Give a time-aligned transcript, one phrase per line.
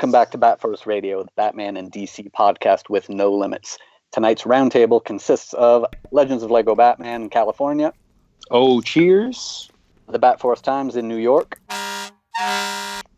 [0.00, 3.76] Welcome back to Bat Force Radio, the Batman and DC podcast with no limits.
[4.12, 7.92] Tonight's roundtable consists of Legends of Lego Batman in California,
[8.50, 9.70] Oh, cheers.
[10.08, 11.60] the Bat Force Times in New York,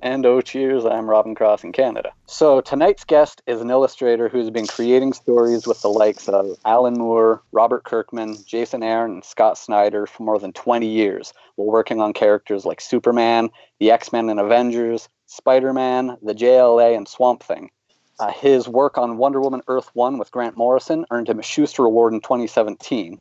[0.00, 2.12] and oh cheers, I'm Robin Cross in Canada.
[2.26, 6.94] So tonight's guest is an illustrator who's been creating stories with the likes of Alan
[6.94, 12.00] Moore, Robert Kirkman, Jason Aaron, and Scott Snyder for more than 20 years, while working
[12.00, 17.70] on characters like Superman, the X-Men and Avengers, Spider-Man, the JLA, and Swamp Thing.
[18.18, 21.84] Uh, his work on Wonder Woman Earth 1 with Grant Morrison earned him a Shuster
[21.84, 23.18] Award in 2017.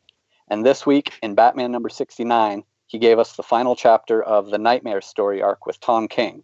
[0.48, 4.58] And this week, in Batman number 69, he gave us the final chapter of the
[4.58, 6.42] Nightmare story arc with Tom King.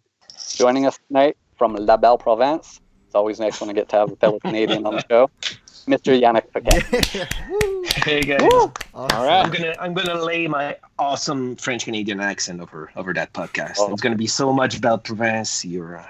[0.55, 4.11] Joining us tonight from La Belle Province, it's always nice when I get to have
[4.11, 5.29] a fellow Canadian on the show,
[5.87, 6.19] Mr.
[6.19, 7.27] Yannick Paquet.
[7.85, 8.41] Hey guys,
[8.93, 9.43] All right.
[9.45, 13.75] I'm gonna I'm gonna lay my awesome French Canadian accent over over that podcast.
[13.77, 13.91] Oh.
[13.91, 15.63] It's gonna be so much Belle Province.
[15.63, 16.05] You're, uh,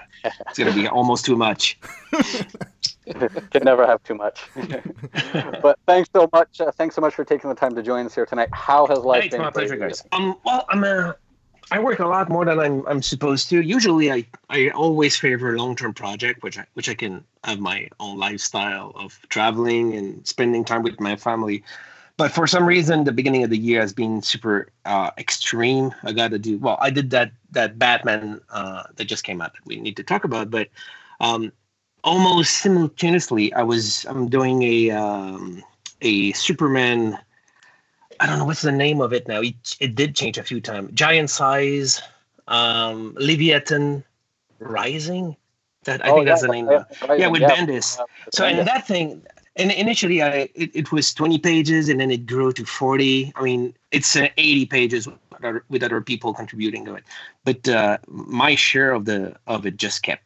[0.48, 1.78] it's gonna be almost too much.
[3.50, 4.42] Can never have too much.
[5.62, 6.60] but thanks so much.
[6.60, 8.48] Uh, thanks so much for taking the time to join us here tonight.
[8.52, 9.42] How has life Hey, it's been?
[9.42, 10.04] my pleasure, guys.
[10.12, 11.16] Um, well, I'm a
[11.72, 13.60] I work a lot more than I'm I'm supposed to.
[13.60, 17.88] Usually, I I always favor long term project, which I which I can have my
[18.00, 21.62] own lifestyle of traveling and spending time with my family.
[22.16, 25.94] But for some reason, the beginning of the year has been super uh, extreme.
[26.02, 26.76] I got to do well.
[26.80, 30.24] I did that that Batman uh, that just came out that we need to talk
[30.24, 30.68] about, but
[31.20, 31.52] um,
[32.04, 35.62] almost simultaneously, I was I'm doing a um,
[36.02, 37.18] a Superman.
[38.20, 39.40] I don't know what's the name of it now.
[39.40, 40.90] It, it did change a few times.
[40.92, 42.02] Giant size,
[42.48, 44.04] um, Leviathan
[44.58, 45.36] Rising.
[45.84, 46.68] That I Oh, think that's yeah, the name.
[46.70, 46.84] yeah.
[47.16, 47.50] Yeah, with yeah.
[47.56, 47.98] Bendis.
[47.98, 48.64] Uh, So in Bendis.
[48.66, 49.22] that thing,
[49.56, 53.32] and initially I it, it was 20 pages, and then it grew to 40.
[53.34, 57.04] I mean, it's uh, 80 pages with other, with other people contributing to it.
[57.44, 60.22] But uh, my share of the of it just kept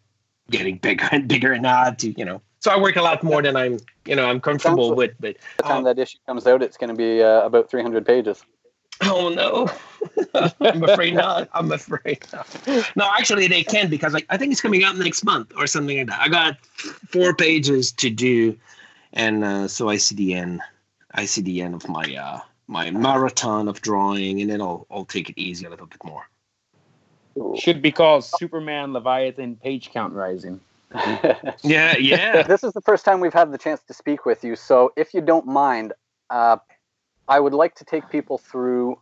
[0.51, 2.43] getting bigger and bigger, and I had to you know.
[2.65, 5.15] So I work a lot more than I'm you know I'm comfortable Sounds with.
[5.21, 7.69] But By the time um, that issue comes out, it's going to be uh, about
[7.69, 8.43] 300 pages.
[9.03, 9.69] Oh no!
[10.63, 11.51] I'm afraid not.
[11.53, 12.49] I'm afraid not.
[12.97, 15.99] No, actually, they can because like I think it's coming out next month or something
[15.99, 16.21] like that.
[16.23, 16.57] I got
[17.13, 18.57] four pages to do,
[19.13, 20.63] and uh, so I see the end.
[21.13, 25.05] I see the end of my uh, my marathon of drawing, and then I'll I'll
[25.05, 26.27] take it easy a little bit more.
[27.59, 30.61] Should be called Superman Leviathan Page Count Rising.
[31.63, 32.43] Yeah, yeah.
[32.43, 34.55] this is the first time we've had the chance to speak with you.
[34.55, 35.93] So, if you don't mind,
[36.31, 36.59] uh,
[37.29, 38.99] I would like to take people through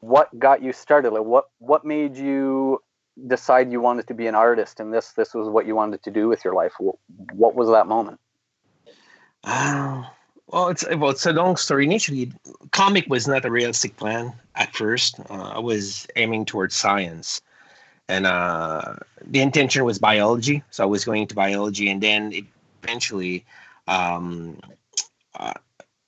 [0.00, 1.12] what got you started.
[1.12, 2.82] Like, what what made you
[3.26, 6.10] decide you wanted to be an artist, and this this was what you wanted to
[6.10, 6.72] do with your life?
[6.78, 6.96] What,
[7.32, 8.20] what was that moment?
[9.44, 10.04] Uh,
[10.48, 11.84] well, it's well, it's a long story.
[11.84, 12.32] Initially,
[12.70, 15.20] comic was not a realistic plan at first.
[15.30, 17.40] Uh, I was aiming towards science,
[18.08, 20.62] and uh, the intention was biology.
[20.70, 22.32] So I was going to biology, and then
[22.82, 23.44] eventually,
[23.86, 24.58] um,
[25.34, 25.54] uh,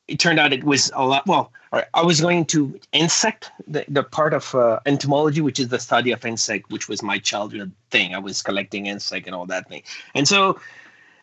[0.09, 1.27] it turned out it was a lot.
[1.27, 5.79] Well, I was going to insect, the, the part of uh, entomology, which is the
[5.79, 8.15] study of insect, which was my childhood thing.
[8.15, 9.83] I was collecting insect and all that thing,
[10.15, 10.59] and so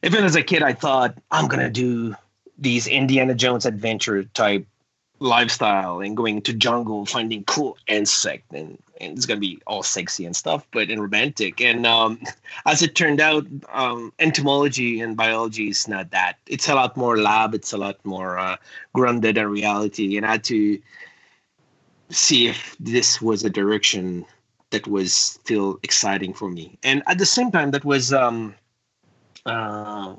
[0.03, 2.15] even as a kid, I thought I'm gonna do
[2.57, 4.65] these Indiana Jones adventure type
[5.19, 10.25] lifestyle and going to jungle, finding cool insect, and, and it's gonna be all sexy
[10.25, 11.61] and stuff, but and romantic.
[11.61, 12.19] And um,
[12.65, 16.37] as it turned out, um, entomology and biology is not that.
[16.47, 17.53] It's a lot more lab.
[17.53, 18.57] It's a lot more uh,
[18.93, 20.79] grounded in reality, and I had to
[22.09, 24.25] see if this was a direction
[24.69, 26.77] that was still exciting for me.
[26.83, 28.55] And at the same time, that was um,
[29.45, 30.15] uh,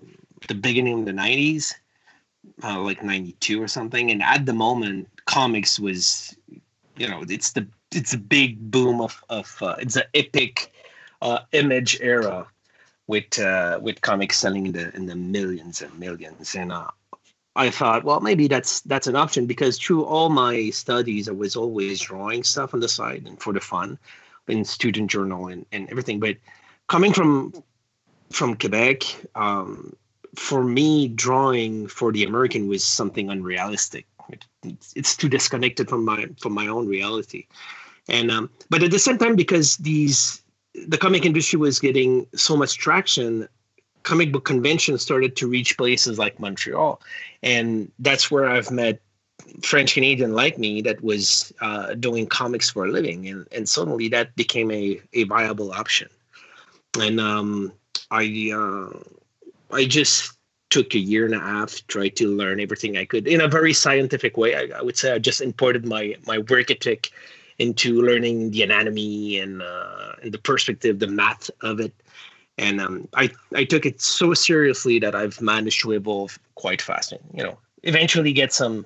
[0.49, 1.75] the beginning of the 90s,
[2.63, 4.11] uh, like 92 or something.
[4.11, 6.37] And at the moment, comics was,
[6.97, 10.73] you know, it's the it's a big boom of of uh, it's an epic
[11.23, 12.47] uh, image era
[13.07, 16.55] with uh, with comics selling in the in the millions and millions.
[16.55, 16.89] And uh,
[17.57, 21.57] I thought, well, maybe that's that's an option because through all my studies, I was
[21.57, 23.99] always drawing stuff on the side and for the fun,
[24.47, 26.21] in student journal and, and everything.
[26.21, 26.37] But
[26.89, 27.53] coming from
[28.31, 29.03] from Quebec,
[29.35, 29.97] um,
[30.37, 34.07] for me, drawing for the American was something unrealistic.
[34.29, 37.47] It, it's, it's too disconnected from my from my own reality,
[38.09, 40.43] and um, but at the same time, because these
[40.87, 43.49] the comic industry was getting so much traction,
[44.03, 47.01] comic book conventions started to reach places like Montreal,
[47.43, 49.01] and that's where I've met
[49.63, 54.09] French Canadian like me that was uh, doing comics for a living, and and suddenly
[54.09, 56.09] that became a a viable option,
[57.01, 57.73] and um,
[58.11, 58.99] I uh,
[59.71, 60.37] I just
[60.71, 63.73] took a year and a half tried to learn everything I could in a very
[63.73, 64.55] scientific way.
[64.55, 67.11] I, I would say I just imported my my work ethic
[67.59, 71.93] into learning the anatomy and uh, and the perspective, the math of it.
[72.57, 77.13] And um, I I took it so seriously that I've managed to evolve quite fast.
[77.13, 78.85] And, you know, eventually get some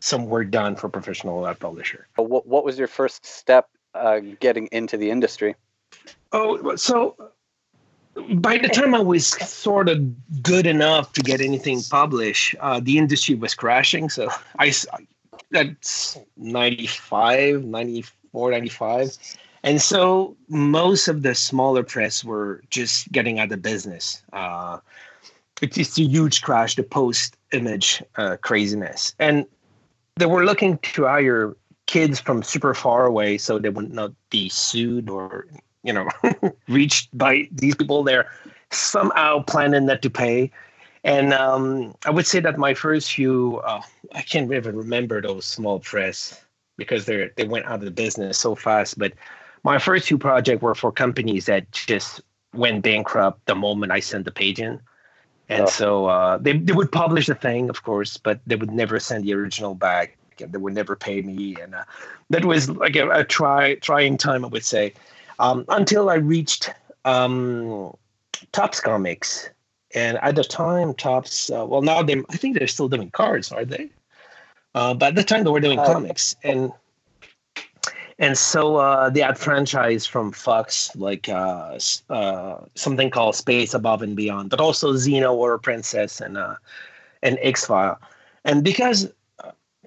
[0.00, 2.06] some work done for professional web publisher.
[2.16, 5.56] What what was your first step uh, getting into the industry?
[6.32, 7.16] Oh, so
[8.34, 12.98] by the time I was sort of good enough to get anything published, uh, the
[12.98, 14.08] industry was crashing.
[14.08, 14.28] So
[14.58, 14.72] I,
[15.50, 19.16] that's 95, 94, 95.
[19.62, 24.22] And so most of the smaller press were just getting out of business.
[24.32, 24.78] Uh,
[25.60, 29.14] it's just a huge crash, the post image uh, craziness.
[29.18, 29.46] And
[30.16, 34.48] they were looking to hire kids from super far away so they would not be
[34.48, 35.46] sued or,
[35.86, 36.08] you know,
[36.68, 38.02] reached by these people.
[38.02, 38.30] They're
[38.70, 40.50] somehow planning not to pay.
[41.04, 43.80] And um, I would say that my first few, uh,
[44.12, 46.44] I can't even remember those small press
[46.76, 48.98] because they they went out of the business so fast.
[48.98, 49.12] But
[49.62, 52.20] my first two projects were for companies that just
[52.52, 54.80] went bankrupt the moment I sent the page in.
[55.48, 55.66] And oh.
[55.66, 59.24] so uh, they, they would publish the thing, of course, but they would never send
[59.24, 60.16] the original back.
[60.40, 61.56] And they would never pay me.
[61.62, 61.84] And uh,
[62.30, 64.92] that was like a, a try, trying time, I would say,
[65.38, 66.70] um, until I reached
[67.04, 67.94] um,
[68.52, 69.50] Topps Comics
[69.94, 73.50] and at the time, Topps, uh, well, now they, I think they're still doing cards,
[73.50, 73.88] are they?
[74.74, 76.70] Uh, but at the time, they were doing uh, comics, and
[78.18, 81.78] and so uh, they had franchise from Fox, like uh,
[82.10, 86.56] uh, something called Space Above and Beyond, but also Xena Warrior Princess and uh,
[87.22, 87.98] and X File.
[88.44, 89.10] And because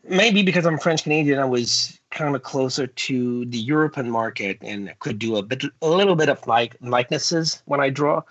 [0.10, 4.92] maybe because I'm French Canadian, I was kind of closer to the European market and
[5.00, 8.24] could do a bit, a little bit of like likenesses when I draw.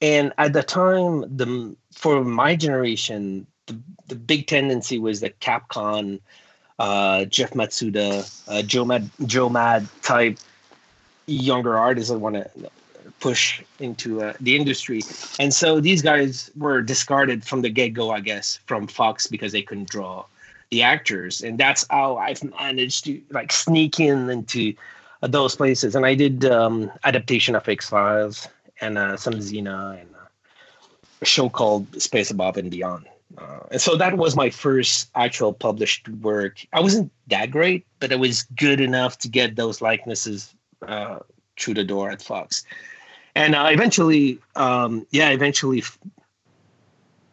[0.00, 6.20] And at the time, the for my generation, the, the big tendency was the Capcom,
[6.78, 10.38] uh, Jeff Matsuda, uh, Joe Mad, Joe Mad type
[11.26, 12.50] younger artists that want to
[13.18, 15.02] push into uh, the industry.
[15.38, 19.52] And so these guys were discarded from the get go, I guess, from Fox because
[19.52, 20.24] they couldn't draw
[20.70, 21.40] the actors.
[21.40, 24.74] And that's how I've managed to like sneak in into
[25.20, 25.94] those places.
[25.94, 28.48] And I did um, adaptation of X Files
[28.80, 30.26] and uh, some Xena and uh,
[31.20, 33.06] a show called Space Above and Beyond.
[33.38, 36.66] Uh, and so that was my first actual published work.
[36.72, 40.54] I wasn't that great, but it was good enough to get those likenesses
[40.86, 41.20] uh,
[41.58, 42.64] through the door at Fox.
[43.36, 45.84] And uh, eventually, um, yeah, eventually,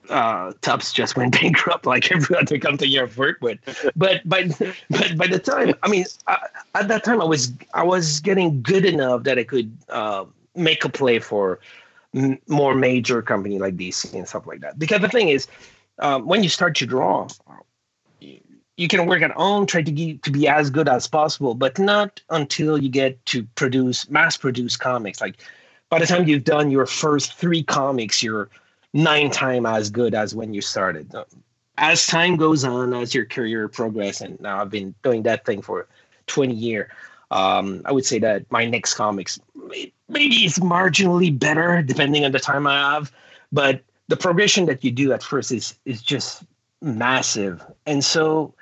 [0.10, 0.54] uh,
[0.94, 3.60] just went bankrupt like every other company I've worked with.
[3.96, 4.48] But by
[4.90, 6.38] but by the time, I mean, I,
[6.76, 10.84] at that time, I was I was getting good enough that I could uh, make
[10.86, 11.60] a play for
[12.14, 14.80] m- more major company like DC and stuff like that.
[14.80, 15.48] Because the thing is,
[16.00, 17.28] um, when you start to draw,
[18.20, 18.40] you,
[18.78, 21.80] you can work at home, try to get to be as good as possible, but
[21.80, 25.20] not until you get to produce mass produce comics.
[25.20, 25.38] Like
[25.90, 28.50] by the time you've done your first three comics, you're
[28.94, 31.14] nine times as good as when you started.
[31.78, 35.62] As time goes on, as your career progresses, and now I've been doing that thing
[35.62, 35.88] for
[36.28, 36.90] 20 years.
[37.30, 39.40] Um, I would say that my next comics
[40.10, 43.12] maybe it's marginally better depending on the time I have,
[43.52, 46.44] but the progression that you do at first is is just
[46.82, 47.64] massive.
[47.86, 48.54] And so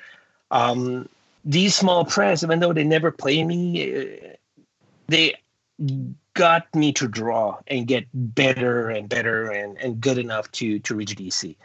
[0.52, 1.08] um,
[1.44, 4.36] these small press, even though they never play me, uh,
[5.08, 5.36] they
[6.36, 10.96] got me to draw and get better and better and, and good enough to to
[10.96, 11.56] reach DC.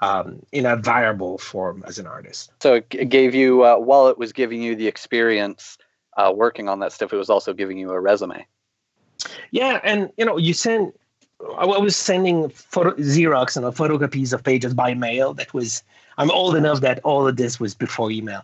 [0.00, 2.50] Um, in a viable form as an artist.
[2.60, 5.78] So it gave you, uh, while it was giving you the experience
[6.16, 8.44] uh, working on that stuff, it was also giving you a resume.
[9.52, 10.92] Yeah, and you know, you send.
[11.56, 15.34] I was sending photo, Xerox and photocopies of pages by mail.
[15.34, 15.84] That was.
[16.18, 18.42] I'm old enough that all of this was before email,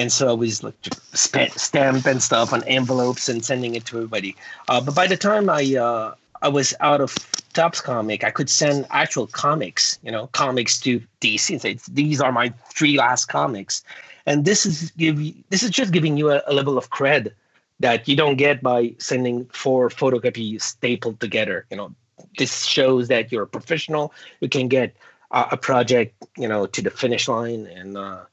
[0.00, 0.74] and so I was like
[1.12, 4.34] stamp and stuff on envelopes and sending it to everybody.
[4.68, 7.14] Uh, but by the time I uh, I was out of
[7.52, 12.20] Topps comic, I could send actual comics, you know, comics to DC and say, "These
[12.22, 13.84] are my three last comics,"
[14.24, 15.18] and this is give
[15.50, 17.32] this is just giving you a, a level of cred
[17.80, 21.66] that you don't get by sending four photocopies stapled together.
[21.70, 21.94] You know,
[22.38, 24.14] this shows that you're a professional.
[24.40, 24.96] You can get
[25.30, 28.24] uh, a project, you know, to the finish line, and uh,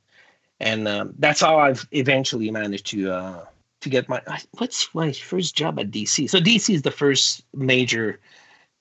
[0.59, 3.45] and um, that's how I've eventually managed to uh,
[3.81, 4.21] to get my
[4.57, 6.29] what's my first job at DC.
[6.29, 8.19] So DC is the first major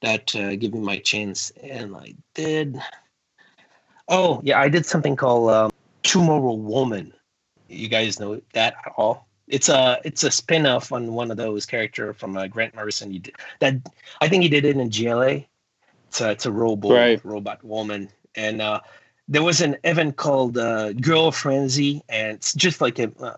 [0.02, 2.80] that uh, gave me my chance, and I did.
[4.08, 5.70] Oh yeah, I did something called um,
[6.02, 7.12] Tomorrow Woman.
[7.68, 9.26] You guys know that at all?
[9.48, 13.12] It's a it's a spin-off on one of those character from uh, Grant Morrison.
[13.12, 13.74] You did that.
[14.20, 15.46] I think he did it in JLA.
[16.08, 17.24] It's a it's a robot Right.
[17.24, 18.80] robot woman, and uh,
[19.28, 23.36] there was an event called uh, Girl Frenzy, and it's just like a uh,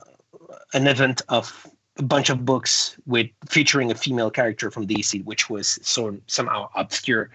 [0.74, 1.66] an event of
[1.96, 6.68] a bunch of books with featuring a female character from DC, which was sort somehow
[6.74, 7.30] obscure.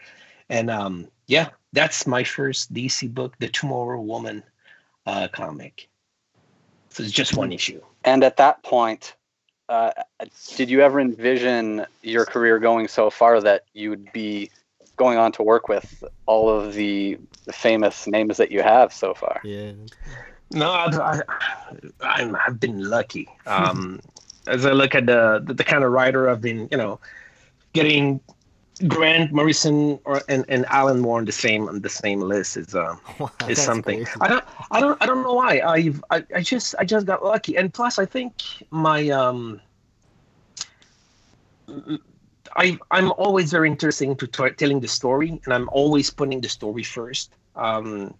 [0.50, 4.44] And um, yeah, that's my first DC book, the Tomorrow Woman
[5.06, 5.90] uh, comic.
[6.90, 7.82] So it's just one issue.
[8.06, 9.16] And at that point,
[9.68, 9.92] uh,
[10.56, 14.52] did you ever envision your career going so far that you would be
[14.98, 19.14] going on to work with all of the, the famous names that you have so
[19.14, 19.42] far?
[19.44, 19.72] Yeah.
[20.52, 21.22] No, I've, I,
[22.02, 23.28] I'm, I've been lucky.
[23.46, 24.00] Um,
[24.48, 27.00] as I look at the, the the kind of writer I've been, you know,
[27.74, 28.20] getting
[28.88, 32.76] Grant Morrison or and, and Alan Moore on the same on the same list is
[32.76, 33.98] uh, Wow, is something.
[33.98, 34.12] crazy.
[34.22, 35.62] I don't I don't I don't know why.
[35.62, 37.56] I've I, I just I just got lucky.
[37.58, 38.34] And plus I think
[38.72, 39.62] my um
[42.56, 46.50] I I'm always very interested to t- telling the story and I'm always putting the
[46.50, 47.32] story first.
[47.56, 48.14] Um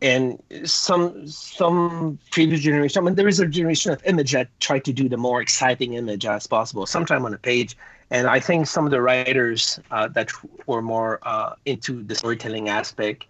[0.00, 4.78] and some some previous generation I mean there is a generation of image that try
[4.80, 7.76] to do the more exciting image as possible, sometime on a page.
[8.10, 10.30] And I think some of the writers uh, that
[10.66, 13.24] were more uh, into the storytelling aspect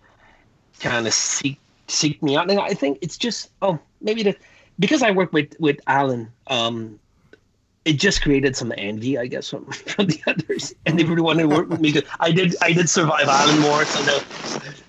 [0.81, 2.51] kind of seek seek me out.
[2.51, 4.39] And I think it's just oh maybe that
[4.79, 6.99] because I work with with Alan, um,
[7.85, 11.43] it just created some envy, I guess, from, from the others, and they really wanted
[11.43, 11.93] to work with me.
[11.93, 14.19] 'cause I did I did survive Alan Moore, so no,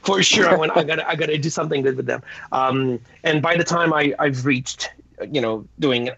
[0.03, 2.21] for sure I went I gotta I gotta do something good with them.
[2.51, 4.91] Um, and by the time I I've reached
[5.31, 6.15] you know doing uh,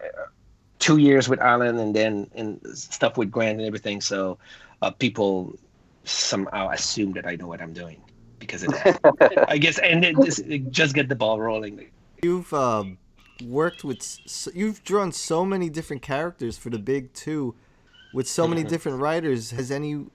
[0.78, 4.38] two years with Alan and then and stuff with Grant and everything, so
[4.82, 5.58] uh, people
[6.04, 8.00] somehow assume that I know what I'm doing
[8.38, 9.46] because of that.
[9.48, 11.86] I guess, and it just, it just get the ball rolling.
[12.22, 12.98] You've um,
[13.44, 17.54] worked with, s- you've drawn so many different characters for the big two,
[18.14, 19.50] with so many different writers.
[19.50, 20.06] Has any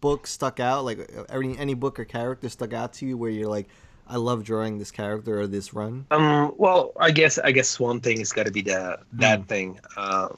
[0.00, 0.84] book stuck out?
[0.84, 3.68] Like uh, any any book or character stuck out to you where you're like,
[4.08, 6.06] I love drawing this character or this run.
[6.10, 9.78] Um, well, I guess I guess Swamp Thing has got to be the that thing,
[9.96, 10.28] uh,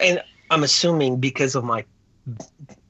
[0.00, 1.84] and I'm assuming because of my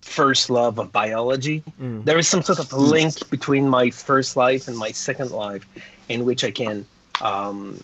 [0.02, 2.04] first love of biology, Mm.
[2.04, 5.64] there is some sort of link between my first life and my second life,
[6.08, 6.84] in which I can
[7.22, 7.82] um,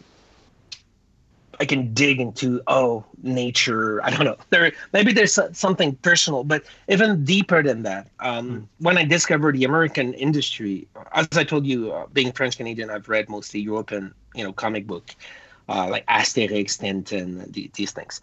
[1.59, 4.03] I can dig into oh nature.
[4.05, 4.37] I don't know.
[4.51, 8.09] There maybe there's something personal, but even deeper than that.
[8.21, 12.91] Um, When I discovered the American industry, as I told you, uh, being French Canadian,
[12.91, 15.15] I've read mostly European, you know, comic book,
[15.69, 18.21] uh, like Asterix, Tintin, the, these things.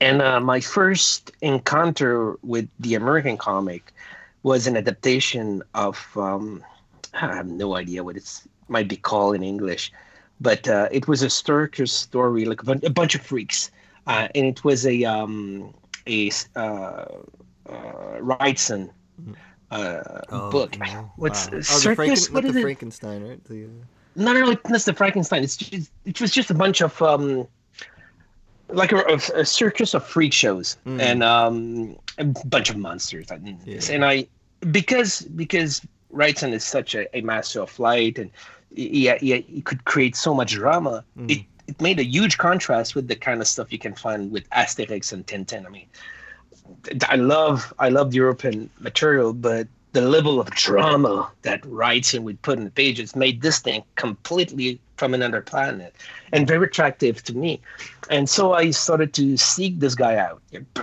[0.00, 3.92] And uh, my first encounter with the American comic
[4.42, 6.64] was an adaptation of um,
[7.14, 9.92] I have no idea what it might be called in English,
[10.40, 13.70] but uh, it was a circus story, like a, bun- a bunch of freaks,
[14.06, 15.72] uh, and it was a um,
[16.06, 17.06] a uh, uh,
[18.20, 18.90] Wrightson
[19.70, 20.78] uh, Oh, book.
[20.78, 21.10] no.
[21.16, 21.50] What's Wow.
[21.54, 22.28] Oh, the circus?
[22.28, 22.62] Franken- what is the it?
[22.62, 23.44] Frankenstein, right?
[23.44, 23.68] The, uh,
[24.16, 25.42] No, no, no, that's the Frankenstein.
[25.42, 27.48] It's just, it was just a bunch of um,
[28.68, 31.00] like a, a, circus of freak shows Mm.
[31.00, 33.30] and um, a bunch of monsters.
[33.30, 33.80] And, Yeah.
[33.90, 34.26] and I
[34.70, 35.80] because because
[36.12, 38.30] Wrightson is such a, a master of light and
[38.74, 41.04] he, he, he could create so much drama.
[41.18, 41.30] Mm.
[41.30, 44.48] It it made a huge contrast with the kind of stuff you can find with
[44.50, 45.64] Asterix and Tintin.
[45.64, 45.86] I mean,
[47.08, 52.58] I love I love European material, but the level of drama that Wrightson would put
[52.58, 55.94] in the pages made this thing completely from another planet
[56.32, 57.60] and very attractive to me.
[58.10, 60.42] And so I started to seek this guy out,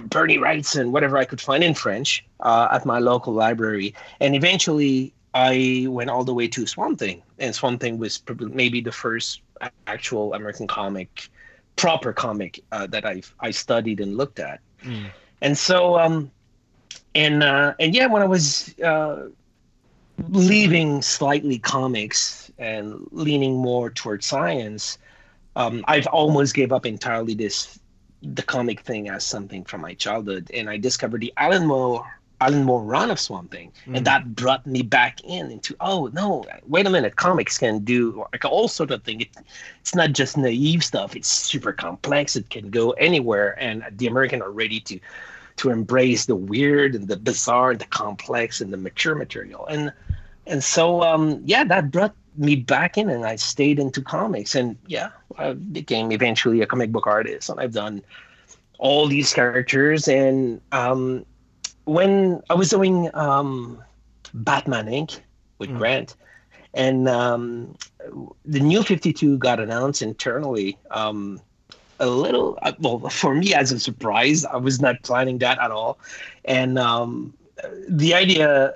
[0.10, 3.94] Bernie Wrightson, whatever I could find in French uh, at my local library.
[4.22, 7.24] And eventually I went all the way to Swamp Thing.
[7.40, 9.42] And Swamp Thing was probably maybe the first
[9.88, 11.30] actual American comic,
[11.76, 14.60] proper comic uh, that I've, I studied and looked at.
[14.84, 15.08] Mm.
[15.42, 16.32] And so, um,
[17.16, 19.28] and uh, and yeah, when I was uh,
[20.30, 24.98] leaving slightly comics and leaning more towards science,
[25.56, 27.80] um, I've almost gave up entirely this
[28.22, 32.06] the comic thing as something from my childhood, and I discovered the Alan Moore
[32.42, 33.98] Alan Moore run of Swamp Thing, Mm.
[33.98, 38.26] and that brought me back in into oh no, wait a minute, comics can do
[38.34, 39.22] like all sort of thing.
[39.22, 39.30] It,
[39.80, 42.36] it's not just naive stuff; it's super complex.
[42.36, 45.00] It can go anywhere, and the American are ready to
[45.58, 49.68] to embrace the weird and the bizarre, and the complex and the mature material.
[49.68, 49.94] And
[50.48, 54.76] and so um, yeah, that brought me back in, and I stayed into comics, and
[54.88, 58.02] yeah, I became eventually a comic book artist, and I've done
[58.80, 61.24] all these characters and um,
[61.86, 63.82] when I was doing um,
[64.34, 65.20] Batman Inc.
[65.60, 65.78] with Mm.
[65.78, 66.16] Grant,
[66.74, 67.76] and um,
[68.46, 70.78] the new 52 got announced internally.
[70.92, 71.42] Um,
[72.00, 75.70] a little, uh, well, for me as a surprise, I was not planning that at
[75.70, 76.00] all.
[76.46, 77.34] And um,
[77.88, 78.74] the idea,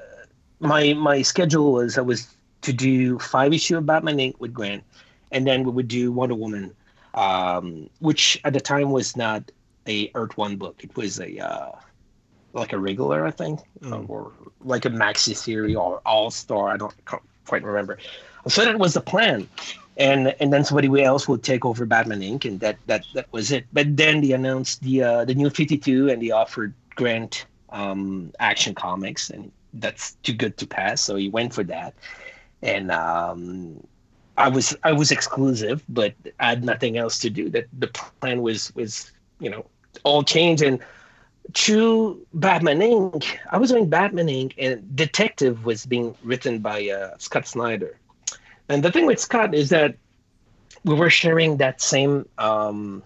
[0.60, 4.40] my my schedule was I was to do five issue of Batman Inc.
[4.40, 4.84] with Grant,
[5.32, 6.76] and then we would do Wonder Woman,
[7.16, 9.52] um, which at the time was not
[9.88, 10.84] a Earth One book.
[10.84, 11.72] It was a uh,
[12.56, 14.10] like a regular, I think, Mm.
[14.10, 14.32] or
[14.64, 16.70] like a maxi series or All Star.
[16.70, 16.96] I don't
[17.46, 17.98] quite remember.
[18.48, 19.48] So that was the plan,
[19.98, 22.46] and and then somebody else would take over Batman Inc.
[22.46, 23.66] and that that that was it.
[23.74, 28.32] But then they announced the uh, the new Fifty Two, and they offered Grant um,
[28.40, 31.02] Action Comics, and that's too good to pass.
[31.02, 31.94] So he went for that,
[32.62, 33.84] and um,
[34.38, 37.50] I was I was exclusive, but I had nothing else to do.
[37.50, 37.88] That the
[38.22, 39.66] plan was was you know
[40.04, 40.80] all change and
[41.54, 43.38] true Batman Inc.
[43.52, 44.54] I was doing Batman Inc.
[44.58, 47.98] and Detective was being written by uh, Scott Snyder.
[48.70, 49.96] And the thing with Scott is that
[50.84, 53.04] we were sharing that same um,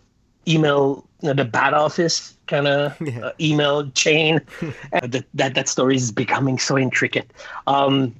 [0.47, 3.19] email, you know, the Bat Office kind of Yeah.
[3.27, 4.41] uh, email chain.
[4.91, 7.31] that, that that story is becoming so intricate.
[7.67, 8.15] Um,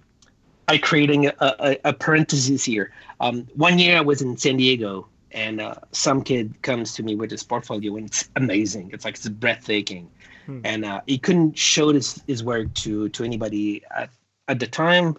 [0.68, 2.92] I creating a, a, a parenthesis here.
[3.20, 7.16] Um, one year I was in San Diego, and uh, some kid comes to me
[7.16, 8.90] with his portfolio, and it's amazing.
[8.94, 10.10] It's like it's breathtaking,
[10.46, 10.62] Hmm.
[10.64, 14.10] and uh, he couldn't show his, his work to to anybody at,
[14.48, 15.16] at the time,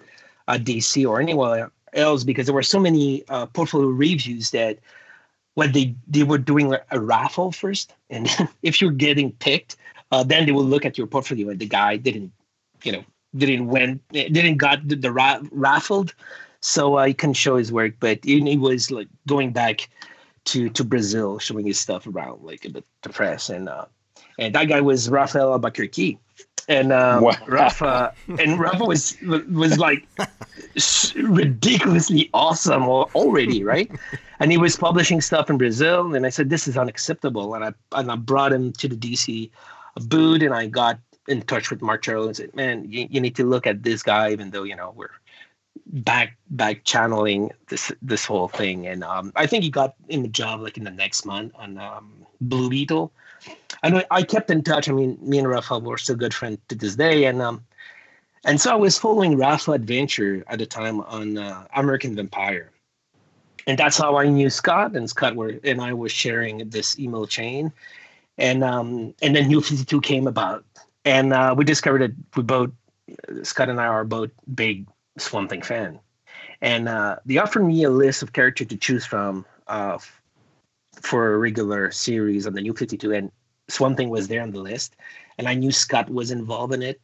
[0.48, 4.78] at DC or anywhere else because there were so many uh, portfolio reviews that
[5.54, 8.28] what they they were doing a, a raffle first, and
[8.62, 9.76] if you're getting picked,
[10.10, 12.32] uh, then they will look at your portfolio, and the guy didn't,
[12.82, 13.04] you know,
[13.36, 16.14] didn't win, didn't got the, the ra- raffled,
[16.60, 17.94] so he couldn't show his work.
[18.00, 19.88] But he, he was like going back
[20.46, 23.86] to to Brazil, showing his stuff around like a bit the press, and uh,
[24.38, 26.18] and that guy was Rafael Albuquerque,
[26.68, 27.36] and um, Wow.
[27.46, 30.06] Rafa and Rafa was was like
[31.16, 33.90] ridiculously awesome already, right?
[34.40, 37.72] and he was publishing stuff in Brazil, and I said this is unacceptable, and I
[37.92, 39.50] and I brought him to the DC
[40.08, 43.36] booth, and I got in touch with Mark Chiarello and said, man, you, you need
[43.36, 45.10] to look at this guy, even though you know we're
[45.92, 50.28] back back channeling this this whole thing, and um, I think he got in the
[50.28, 53.12] job like in the next month on um, Blue Beetle.
[53.82, 54.88] And I- I kept in touch.
[54.88, 57.64] I mean, me and Rafa were still good friends to this day, and um,
[58.44, 62.70] and so I was following Rafa Adventure at the time on uh, American Vampire,
[63.66, 64.96] and that's how I knew Scott.
[64.96, 67.72] And Scott were and I was sharing this email chain,
[68.38, 70.64] and um, and then New Fifty Two came about,
[71.04, 72.70] and uh, we discovered that we both
[73.42, 74.86] Scott and I are both big
[75.20, 76.00] Swamp Thing fan,
[76.60, 79.98] and uh, they offered me a list of characters to choose from uh,
[81.00, 83.30] for a regular series on the New Fifty Two, and
[83.68, 84.96] Swamp Thing was there on the list,
[85.38, 87.00] and I knew Scott was involved in it,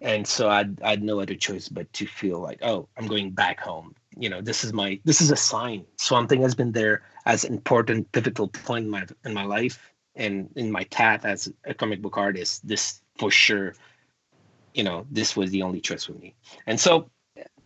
[0.00, 3.60] and so I'd I'd no other choice but to feel like, oh, I'm going back
[3.60, 3.94] home.
[4.16, 5.84] You know, this is my this is a sign.
[5.96, 9.92] Swamp Thing has been there as an important pivotal point in my in my life
[10.16, 12.66] and in my path as a comic book artist.
[12.66, 13.74] This for sure,
[14.74, 16.34] you know, this was the only choice for me,
[16.66, 17.08] and so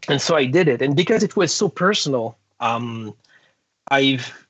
[0.06, 3.14] and so I did it, and because it was so personal, um,
[3.90, 4.46] I've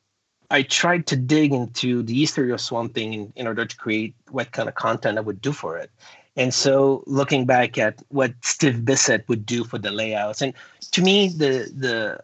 [0.50, 4.14] I tried to dig into the history of Swamp Thing in, in order to create
[4.30, 5.90] what kind of content I would do for it.
[6.36, 10.54] And so looking back at what Steve Bissette would do for the layouts, and
[10.92, 12.20] to me, the the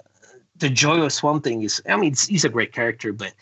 [0.56, 3.34] the joy of Swamp Thing is, I mean, he's a great character, but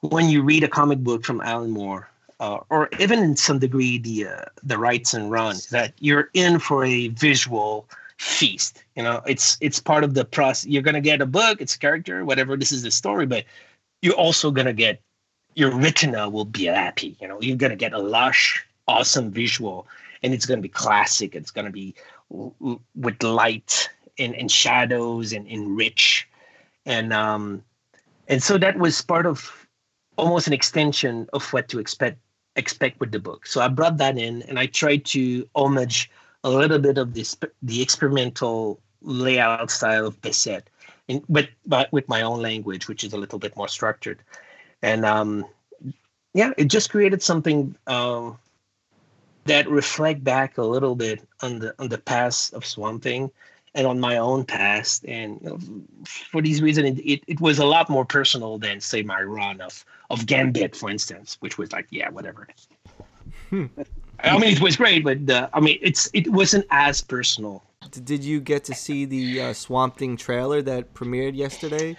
[0.00, 2.08] when you read a comic book from Alan Moore,
[2.40, 6.84] uh, or even in some degree the uh, the Wrightson Run, that you're in for
[6.84, 8.84] a visual feast.
[8.94, 10.66] You know, it's it's part of the process.
[10.66, 12.56] You're gonna get a book, it's character, whatever.
[12.56, 13.44] This is the story, but
[14.02, 15.00] you're also gonna get
[15.54, 17.16] your retina will be happy.
[17.20, 19.86] You know, you're gonna get a lush, awesome visual,
[20.22, 21.34] and it's gonna be classic.
[21.34, 21.94] It's gonna be
[22.28, 26.28] with light and, and shadows and, and rich,
[26.84, 27.62] and um,
[28.28, 29.66] and so that was part of
[30.16, 32.18] almost an extension of what to expect
[32.56, 33.46] expect with the book.
[33.46, 36.10] So I brought that in, and I tried to homage
[36.46, 40.62] a little bit of this the experimental layout style of Bissette,
[41.08, 44.22] in, but but with my own language, which is a little bit more structured,
[44.80, 45.44] and um,
[46.34, 48.38] yeah, it just created something um,
[49.46, 53.28] that reflect back a little bit on the on the past of Swamp Thing
[53.74, 55.04] and on my own past.
[55.04, 55.58] And you know,
[56.04, 59.84] for these reasons, it, it, was a lot more personal than say my run of
[60.10, 62.46] of Gambit, for instance, which was like, yeah, whatever.
[64.20, 67.62] I mean, it was great, but uh, I mean, it's it wasn't as personal.
[68.04, 71.96] Did you get to see the uh, Swamp Thing trailer that premiered yesterday?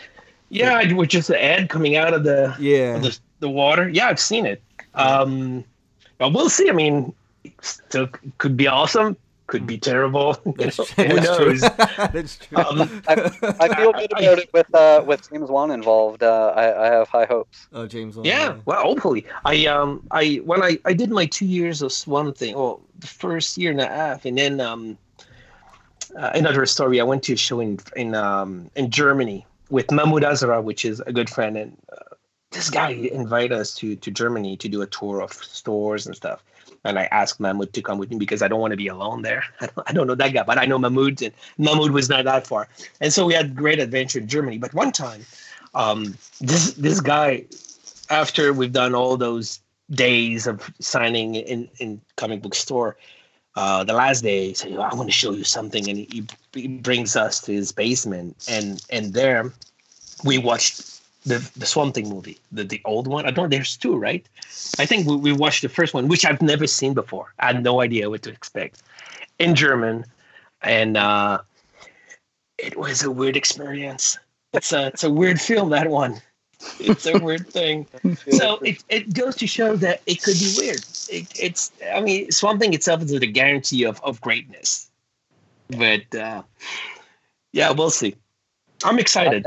[0.50, 2.96] Yeah, it was just the ad coming out of the Yeah.
[2.96, 3.90] of the, the water.
[3.90, 4.62] Yeah, I've seen it.
[4.94, 5.64] Um,
[6.18, 6.70] but we'll see.
[6.70, 7.14] I mean,
[7.62, 9.16] still could be awesome,
[9.48, 10.38] could be terrible.
[10.46, 11.06] You That's, know, true.
[11.06, 11.46] who That's true.
[11.46, 11.62] knows?
[12.14, 12.58] That's true.
[12.58, 13.14] Um, I,
[13.60, 16.24] I feel good about it with uh, with James Wan involved.
[16.24, 17.68] Uh, I, I have high hopes.
[17.74, 18.16] oh, James.
[18.16, 19.26] Wan, yeah, well, hopefully.
[19.46, 23.08] I um I when I I did my two years of Swamp Thing, well, the
[23.08, 24.98] first year and a half, and then um
[26.18, 27.00] uh, another story.
[27.00, 31.00] I went to a show in in um in Germany with Mahmud Asrar, which is
[31.02, 32.16] a good friend, and uh,
[32.52, 36.44] this guy invited us to to Germany to do a tour of stores and stuff.
[36.84, 39.22] And I asked Mahmud to come with me because I don't want to be alone
[39.22, 39.44] there.
[39.62, 42.26] I don't, I don't know that guy, but I know Mahmud, and Mahmud was not
[42.26, 42.68] that far.
[43.02, 44.58] And so we had great adventure in Germany.
[44.58, 45.26] But one time,
[45.74, 47.46] um, this this guy,
[48.10, 49.60] after we've done all those
[49.92, 52.98] days of signing in in comic book store,
[53.56, 56.68] uh, the last day he said, "I want to show you something," and he, he
[56.68, 59.52] brings us to his basement, and and there
[60.24, 60.97] we watched
[61.28, 63.26] the the Swamp Thing movie, the the old one.
[63.26, 63.50] I don't.
[63.50, 64.26] There's two, right?
[64.80, 67.34] I think we, we watched the first one, which I've never seen before.
[67.40, 68.82] I had no idea what to expect
[69.40, 70.06] in German,
[70.62, 71.40] and uh,
[72.58, 74.18] it was a weird experience.
[74.54, 76.22] It's a it's a weird film that one.
[76.80, 77.86] It's a weird thing.
[78.32, 80.84] So it, it goes to show that it could be weird.
[81.10, 84.90] It, it's I mean Swamp Thing itself is a guarantee of of greatness,
[85.70, 86.44] but uh,
[87.52, 88.16] yeah, we'll see.
[88.84, 89.46] I'm excited.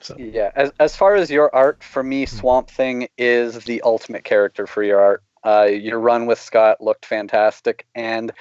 [0.00, 0.16] So.
[0.18, 4.66] Yeah, as as far as your art, for me, Swamp Thing is the ultimate character
[4.66, 5.22] for your art.
[5.44, 8.32] Uh, your run with Scott looked fantastic, and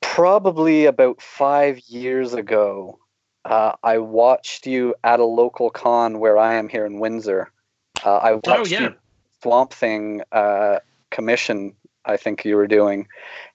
[0.00, 2.98] probably about five years ago,
[3.44, 7.50] uh, I watched you at a local con where I am here in Windsor.
[8.04, 8.80] Uh, I watched Oh, yeah.
[8.82, 8.94] you
[9.42, 10.78] Swamp Thing uh,
[11.10, 11.74] commission.
[12.04, 13.06] I think you were doing,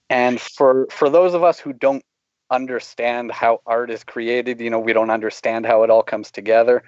[0.09, 2.03] and for for those of us who don't
[2.51, 6.83] understand how art is created, you know, we don't understand how it all comes together.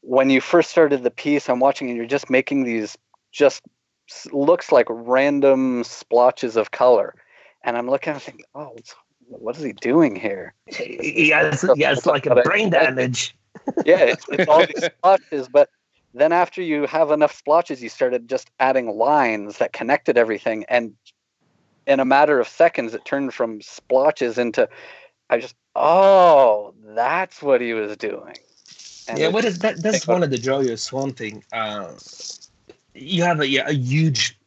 [0.00, 2.96] When you first started the piece, I'm watching and you're just making these
[3.32, 3.62] just
[4.32, 7.14] looks like random splotches of color,
[7.62, 8.94] and I'm looking and thinking, oh, what's-
[9.26, 10.52] what is he doing here?
[10.66, 13.34] He has, he has like a brain damage.
[13.86, 15.70] yeah, it's, it's all these splotches, but
[16.12, 20.94] then after you have enough splotches, you started just adding lines that connected everything, and
[21.86, 24.68] in a matter of seconds, it turned from splotches into,
[25.30, 28.36] I just, oh, that's what he was doing.
[29.08, 29.82] And yeah, what is that?
[29.82, 31.44] That's one of the joy of Swamp Thing.
[31.52, 31.92] Uh,
[32.94, 34.38] you have a, yeah, a huge,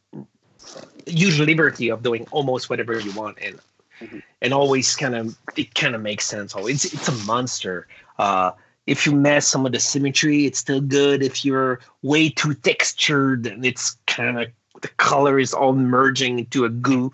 [1.06, 3.60] huge liberty of doing almost whatever you want, and
[4.00, 4.22] Mhm.
[4.42, 6.54] and always kind of it kind of makes sense.
[6.54, 7.88] Always, it's, it's a monster.
[8.18, 8.52] Uh,
[8.86, 11.22] if you mess some of the symmetry, it's still good.
[11.22, 14.48] If you're way too textured, and it's kind of
[14.80, 17.12] the color is all merging into a goo.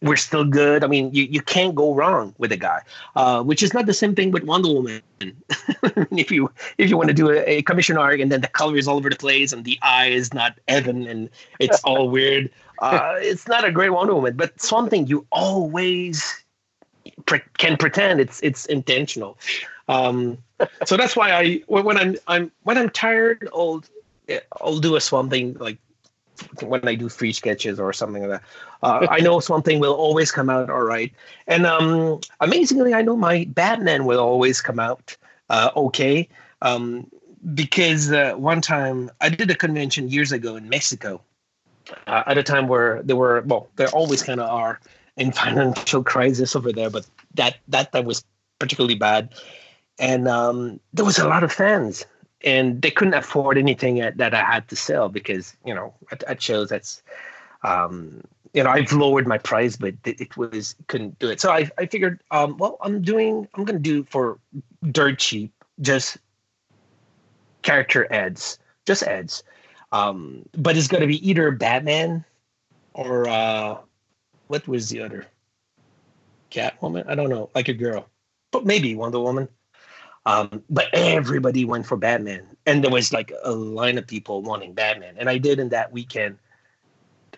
[0.00, 0.82] We're still good.
[0.82, 2.80] I mean, you, you can't go wrong with a guy,
[3.14, 5.00] uh, which is not the same thing with Wonder Woman.
[6.10, 8.76] if you if you want to do a, a commission arc and then the color
[8.76, 12.50] is all over the place and the eye is not even and it's all weird,
[12.80, 14.36] uh, it's not a great Wonder Woman.
[14.36, 16.42] But something you always
[17.26, 19.38] pre- can pretend it's it's intentional.
[19.88, 20.38] Um,
[20.84, 23.84] so that's why I when when I'm I'm when I'm tired, I'll
[24.60, 25.78] I'll do a Swamp Thing like
[26.62, 28.42] when I do free sketches or something like that.
[28.82, 31.12] Uh, I know Swamp Thing will always come out all right,
[31.46, 35.16] and um, amazingly, I know my Batman will always come out
[35.52, 36.28] uh, okay.
[36.62, 37.10] Um,
[37.54, 41.20] because uh, one time I did a convention years ago in Mexico,
[42.06, 44.80] uh, at a time where there were well, there always kind of are
[45.16, 48.24] in financial crisis over there, but that that that was
[48.58, 49.34] particularly bad,
[49.98, 52.06] and um, there was a lot of fans,
[52.44, 56.22] and they couldn't afford anything that, that I had to sell because you know at,
[56.24, 57.02] at shows that's
[57.62, 58.22] um,
[58.54, 61.40] you know I've lowered my price, but it, it was couldn't do it.
[61.40, 64.38] So I I figured um, well I'm doing I'm gonna do for
[64.90, 66.18] dirt cheap just
[67.62, 69.42] character ads, just ads.
[69.92, 72.24] Um, but it's gonna be either Batman
[72.94, 73.78] or uh,
[74.48, 75.26] what was the other
[76.50, 77.08] Catwoman?
[77.08, 78.08] I don't know, like a girl,
[78.50, 79.48] but maybe Wonder Woman.
[80.24, 84.72] Um, but everybody went for Batman, and there was like a line of people wanting
[84.72, 86.38] Batman, and I did in that weekend.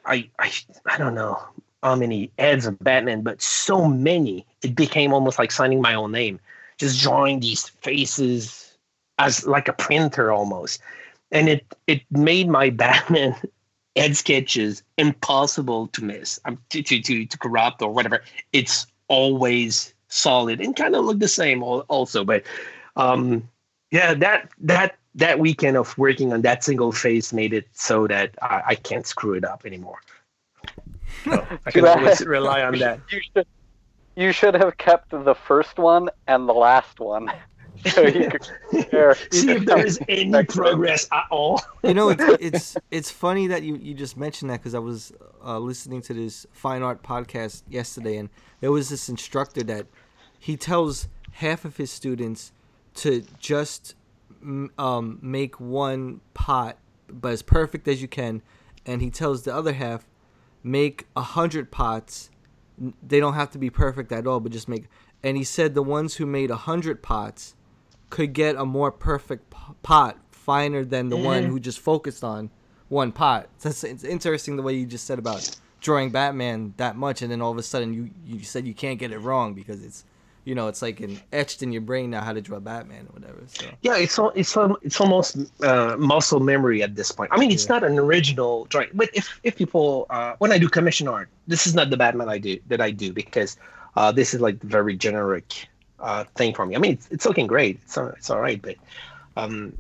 [0.05, 0.53] I I
[0.87, 1.38] I don't know
[1.83, 6.12] how many ads of Batman, but so many it became almost like signing my own
[6.12, 6.40] name,
[6.79, 8.77] just drawing these faces
[9.18, 10.81] as like a printer almost,
[11.31, 13.35] and it it made my Batman
[13.97, 16.38] head sketches impossible to miss.
[16.44, 18.23] I'm to to to, to corrupt or whatever.
[18.53, 22.25] It's always solid and kind of look the same also.
[22.25, 22.44] But
[22.96, 23.48] um,
[23.90, 28.35] yeah, that that that weekend of working on that single face made it so that
[28.42, 29.98] I, I can't screw it up anymore.
[31.24, 33.00] So I can always rely on that.
[33.11, 33.46] You should,
[34.16, 37.30] you should have kept the first one and the last one.
[37.90, 39.14] So you could compare.
[39.30, 41.61] See if there is any progress at all.
[41.83, 45.12] you know, it's it's it's funny that you, you just mentioned that because I was
[45.44, 48.30] uh, listening to this fine art podcast yesterday, and
[48.61, 49.87] there was this instructor that
[50.38, 52.52] he tells half of his students
[52.96, 53.94] to just
[54.78, 56.78] um, make one pot,
[57.09, 58.42] but as perfect as you can,
[58.87, 60.07] and he tells the other half
[60.62, 62.30] make a hundred pots.
[63.07, 64.85] They don't have to be perfect at all, but just make.
[65.22, 67.54] And he said the ones who made a hundred pots
[68.11, 69.52] could get a more perfect
[69.83, 71.48] pot, finer than the one Mhm.
[71.48, 72.50] who just focused on
[72.88, 73.48] one pot.
[73.64, 77.40] It's, it's interesting the way you just said about drawing Batman that much, and then
[77.40, 80.04] all of a sudden you you said you can't get it wrong because it's
[80.44, 83.20] you know it's like an etched in your brain now how to draw Batman or
[83.20, 83.42] whatever.
[83.48, 87.30] So Yeah, it's al- it's al- it's almost uh, muscle memory at this point.
[87.33, 87.74] I mean, it's Yeah.
[87.74, 91.66] not an original drawing, but if if people uh, when I do commission art, this
[91.66, 93.57] is not the Batman I do that I do because
[93.96, 95.66] uh, this is like very generic
[96.00, 96.74] uh, thing for me.
[96.76, 97.78] I mean, it's, it's looking great.
[97.85, 98.76] It's all, it's all right, but
[99.37, 99.72] um,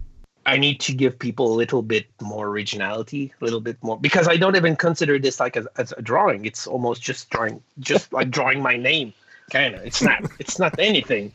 [0.46, 4.28] I need to give people a little bit more originality, a little bit more because
[4.28, 6.44] I don't even consider this like as, as a drawing.
[6.44, 9.12] It's almost just drawing, just like drawing my name,
[9.50, 9.84] kind of.
[9.84, 10.22] It's not.
[10.38, 11.32] It's not anything.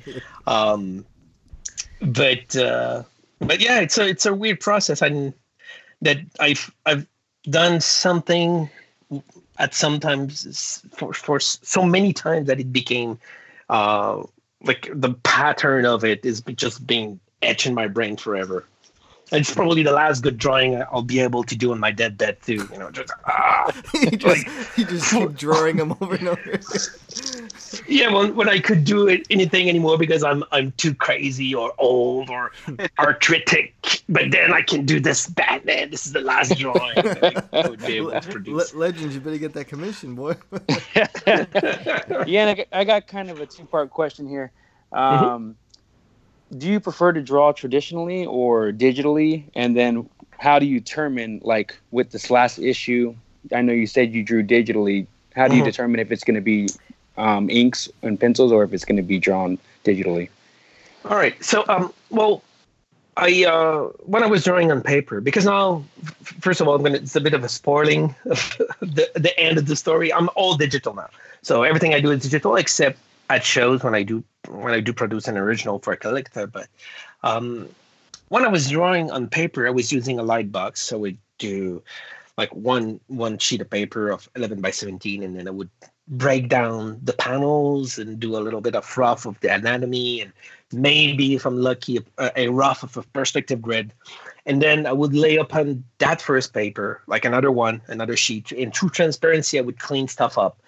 [0.47, 1.05] Um,
[2.01, 3.03] but uh,
[3.39, 5.01] but yeah, it's a it's a weird process.
[5.01, 5.33] I
[6.01, 7.07] that I've I've
[7.43, 8.69] done something
[9.57, 13.19] at sometimes for for so many times that it became
[13.69, 14.23] uh,
[14.63, 18.65] like the pattern of it is just being etched in my brain forever.
[19.31, 22.17] And it's probably the last good drawing I'll be able to do on my dead
[22.17, 22.67] deathbed too.
[22.71, 26.59] You know, just ah, you just you just keep drawing them over and over.
[27.87, 28.11] yeah.
[28.11, 32.29] When, when I could do it, anything anymore because I'm I'm too crazy or old
[32.29, 32.51] or
[32.99, 35.91] arthritic, but then I can do this Batman.
[35.91, 39.37] This is the last drawing that I would be able to Le- Legends, you better
[39.37, 40.35] get that commission, boy.
[40.95, 44.51] yeah, and I got, I got kind of a two part question here.
[44.91, 45.51] Mm-hmm.
[46.57, 49.43] Do you prefer to draw traditionally or digitally?
[49.55, 53.15] And then how do you determine, like with this last issue?
[53.53, 55.05] I know you said you drew digitally.
[55.35, 55.65] How do you Mhm.
[55.65, 56.67] determine if it's going to be
[57.17, 60.29] um, inks and pencils or if it's going to be drawn digitally?
[61.05, 61.41] All right.
[61.43, 62.41] So, um, well,
[63.17, 65.83] I uh, when I was drawing on paper, because now,
[66.23, 66.97] first of all, I'm gonna.
[66.97, 70.13] It's a bit of a spoiling of the the end of the story.
[70.13, 71.09] I'm all digital now,
[71.41, 72.97] so everything I do is digital except
[73.29, 76.47] at shows when I do when I do produce an original for a collector.
[76.47, 76.67] But
[77.23, 77.69] um,
[78.29, 81.81] when I was drawing on paper, I was using a light box, so would do
[82.37, 85.69] like one one sheet of paper of 11 by 17, and then I would
[86.09, 90.33] break down the panels and do a little bit of rough of the anatomy and
[90.73, 93.93] maybe if i'm lucky a, a rough of a perspective grid.
[94.47, 98.51] And then i would lay upon that first paper like another one another sheet.
[98.51, 100.59] In true transparency i would clean stuff up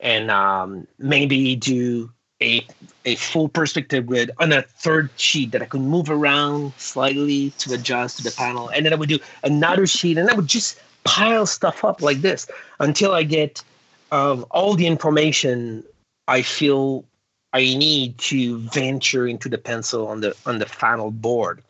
[0.00, 2.10] and um, maybe do
[2.42, 2.66] a
[3.04, 7.72] a full perspective grid on a third sheet that i could move around slightly to
[7.72, 10.80] adjust to the panel and then i would do another sheet and i would just
[11.04, 12.48] pile stuff up like this
[12.80, 13.62] until i get
[14.10, 15.84] um, all the information
[16.28, 17.04] I feel
[17.52, 21.62] I need to venture into the pencil on the on the final board.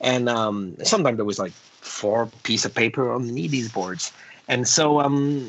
[0.00, 4.12] And um, sometimes there was like four piece of paper on these boards,
[4.48, 5.46] and so um,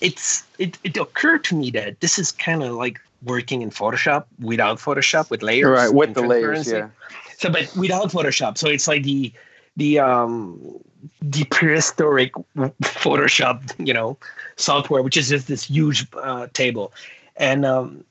[0.00, 4.24] it's it, it occurred to me that this is kind of like working in Photoshop
[4.40, 6.94] without Photoshop with layers, Right, with the layers, transparency.
[7.38, 9.32] So, but without Photoshop, so it's like the
[9.76, 10.80] the um
[11.22, 12.32] the prehistoric
[12.82, 14.18] Photoshop, you know,
[14.56, 16.92] software, which is just this huge uh, table,
[17.36, 18.04] and um,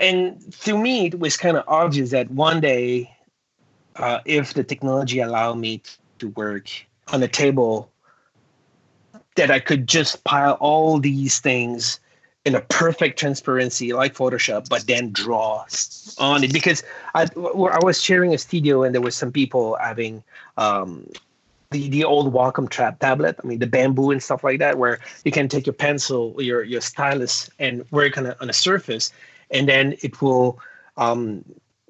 [0.00, 3.14] and to me, it was kind of obvious that one day,
[3.96, 5.82] uh, if the technology allowed me
[6.18, 6.68] to work
[7.08, 7.90] on a table,
[9.38, 12.00] that I could just pile all these things
[12.44, 15.64] in a perfect transparency like Photoshop, but then draw
[16.18, 16.82] on it because
[17.14, 20.22] I was sharing a studio and there was some people having
[20.56, 21.06] um,
[21.70, 23.36] the the old Wacom trap tablet.
[23.42, 26.62] I mean the bamboo and stuff like that, where you can take your pencil, your
[26.62, 29.12] your stylus, and work on a on a surface,
[29.50, 30.58] and then it will
[30.96, 31.44] um,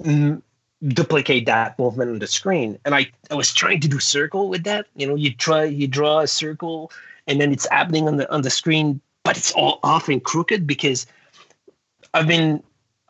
[0.05, 0.43] m-
[0.89, 2.79] duplicate that movement on the screen.
[2.85, 4.87] And I I was trying to do circle with that.
[4.97, 6.91] You know, you try you draw a circle,
[7.29, 10.67] and then it's happening on the on the screen, but it's all off and crooked
[10.67, 11.07] because
[12.15, 12.63] I've been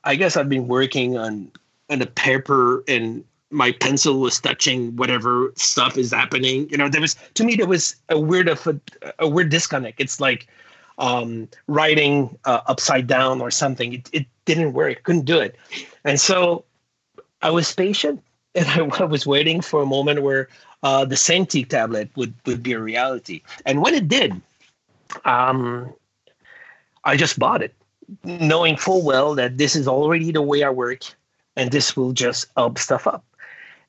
[0.05, 1.51] I guess I've been working on
[1.89, 6.69] on the paper and my pencil was touching whatever stuff is happening.
[6.69, 8.79] You know, there was to me there was a weird of a,
[9.21, 10.01] a weird disconnect.
[10.01, 10.47] It's like
[10.99, 13.95] um, writing uh, upside down or something.
[13.95, 15.03] It, it didn't work.
[15.05, 15.57] Couldn't do it.
[16.05, 16.65] And so
[17.41, 18.23] I was patient
[18.55, 20.49] and I, I was waiting for a moment where
[20.83, 23.43] uh, the Cintiq tablet would, would be a reality.
[23.67, 24.41] And when it did,
[25.25, 25.93] um,
[27.05, 27.75] I just bought it,
[28.25, 31.03] knowing full well that this is already the way I work
[31.57, 33.25] and this will just up stuff up.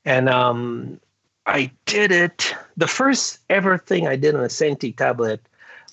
[0.04, 1.00] And um,
[1.46, 2.54] I did it.
[2.76, 5.40] The first ever thing I did on a Cintiq tablet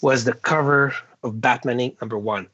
[0.01, 2.01] was the cover of Batman Inc.
[2.01, 2.47] number one,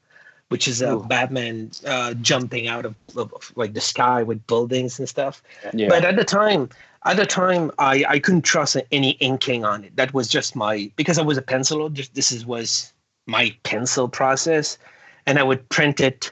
[0.50, 1.04] which is a Ooh.
[1.04, 5.42] Batman uh, jumping out of, of, of, like the sky with buildings and stuff.
[5.74, 5.88] Yeah.
[5.90, 6.70] But at the time,
[7.06, 9.96] at the time, I, I couldn't trust any inking on it.
[9.96, 11.90] That was just my because I was a pencil.
[11.90, 12.94] Just this is was
[13.26, 14.78] my pencil process,
[15.26, 16.32] and I would print it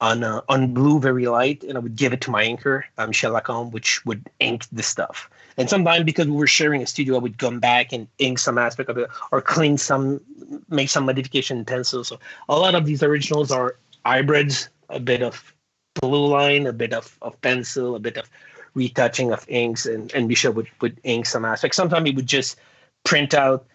[0.00, 3.10] on uh, on blue very light, and I would give it to my inker, um,
[3.10, 5.28] Michel Lacombe, which would ink the stuff.
[5.58, 8.58] And sometimes because we were sharing a studio, I would come back and ink some
[8.58, 10.20] aspect of it or clean some,
[10.68, 12.04] make some modification in pencil.
[12.04, 15.54] So a lot of these originals are hybrids, a bit of
[15.94, 18.28] blue line, a bit of, of pencil, a bit of
[18.76, 21.76] retouching of inks, and, and Michel would, would ink some aspects.
[21.76, 22.56] Sometimes he would just
[23.02, 23.66] print out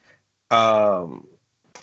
[0.51, 1.27] um,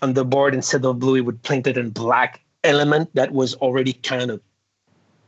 [0.01, 3.55] on the board instead of blue, he would print it in black element that was
[3.57, 4.41] already kind of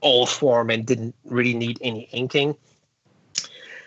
[0.00, 2.56] all form and didn't really need any inking.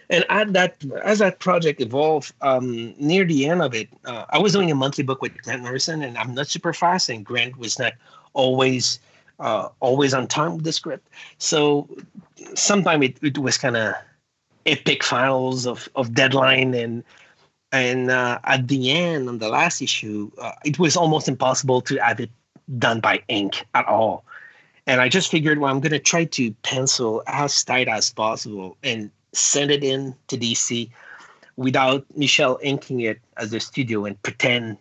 [0.10, 4.38] And at that, as that project evolved, um, near the end of it, uh, I
[4.38, 7.58] was doing a monthly book with Grant Morrison, and I'm not super fast, and Grant
[7.58, 7.94] was not
[8.34, 9.00] always
[9.40, 11.08] uh, always on time with the script.
[11.38, 11.88] So
[12.56, 13.94] sometimes it, it was kind of
[14.66, 17.04] epic finals of of deadline and
[17.74, 21.98] and uh, at the end on the last issue, uh, it was almost impossible to
[21.98, 22.30] have it
[22.78, 24.24] done by ink at all.
[24.86, 28.78] And I just figured, well, I'm going to try to pencil as tight as possible
[28.84, 30.92] and send it in to DC
[31.56, 34.78] without Michel inking it as a studio and pretend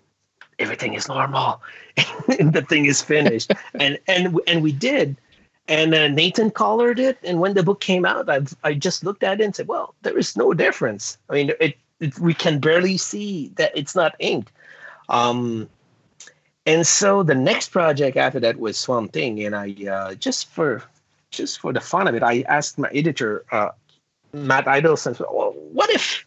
[0.62, 1.60] everything is normal
[2.26, 3.52] the thing is finished.
[3.74, 5.16] and and and we did.
[5.68, 9.22] And uh, Nathan colored it, and when the book came out, I I just looked
[9.22, 11.18] at it and said, "Well, there is no difference.
[11.30, 14.50] I mean, it, it we can barely see that it's not inked."
[15.08, 15.68] Um,
[16.66, 20.82] and so the next project after that was Swamp Thing, and I uh, just for
[21.30, 23.70] just for the fun of it, I asked my editor, uh,
[24.32, 26.26] Matt Idelson, well, what if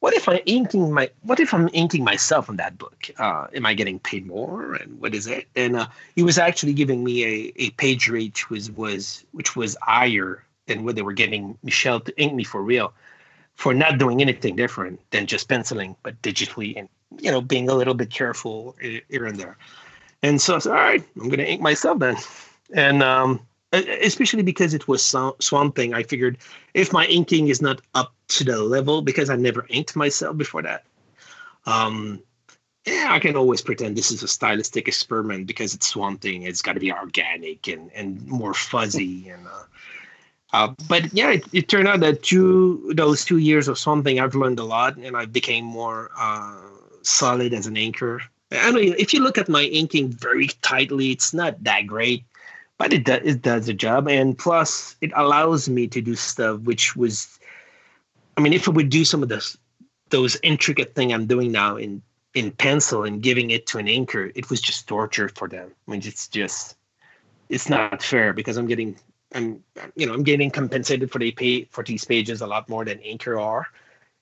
[0.00, 3.10] what if I'm inking my what if I'm inking myself on that book?
[3.18, 4.74] Uh, am I getting paid more?
[4.74, 5.46] And what is it?
[5.54, 5.86] And uh,
[6.16, 10.44] he was actually giving me a, a page rate which was was which was higher
[10.66, 12.92] than what they were getting Michel to ink me for real,
[13.54, 17.74] for not doing anything different than just penciling, but digitally and you know, being a
[17.74, 19.56] little bit careful here and there.
[20.22, 22.16] And so I said, all right, I'm going to ink myself then.
[22.72, 23.40] And um,
[23.72, 26.38] especially because it was Swamp Thing, I figured
[26.74, 30.62] if my inking is not up to the level, because I never inked myself before
[30.62, 30.84] that,
[31.66, 32.22] um,
[32.86, 36.42] yeah, I can always pretend this is a stylistic experiment because it's Swamp Thing.
[36.42, 39.28] It's got to be organic and, and more fuzzy.
[39.30, 39.62] and uh,
[40.52, 44.18] uh, But yeah, it, it, turned out that through those two years of Swamp Thing,
[44.18, 46.10] I've learned a lot and I became more.
[46.18, 46.56] Uh,
[47.02, 48.20] solid as an inker.
[48.52, 52.24] I mean, if you look at my inking very tightly, it's not that great,
[52.80, 54.08] but it does it does the job.
[54.08, 57.38] And plus, it allows me to do stuff which was,
[58.38, 59.58] I mean, if I would do some of this
[60.08, 62.00] those intricate thing I'm doing now in
[62.32, 65.70] in pencil and giving it to an inker, it was just torture for them.
[65.86, 66.76] I mean, it's just
[67.50, 68.96] it's not fair because I'm getting
[69.34, 69.62] I'm
[69.94, 72.98] you know I'm getting compensated for the pay for these pages a lot more than
[73.00, 73.66] Anchor are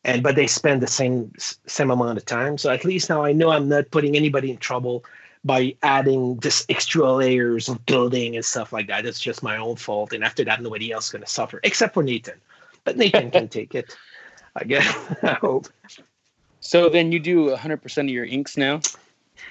[0.03, 2.59] and but they spend the same same amount of time.
[2.59, 5.05] So at least now I know I'm not putting anybody in trouble
[5.49, 9.07] by adding this extra layers of building and stuff like that.
[9.07, 11.95] It's just my own fault, and after that, nobody else is going to suffer except
[11.95, 12.39] for Nathan.
[12.85, 13.97] But Nathan can take it.
[14.55, 14.87] I guess.
[15.23, 15.69] I hope.
[16.61, 18.81] So then you do 100% of your inks now?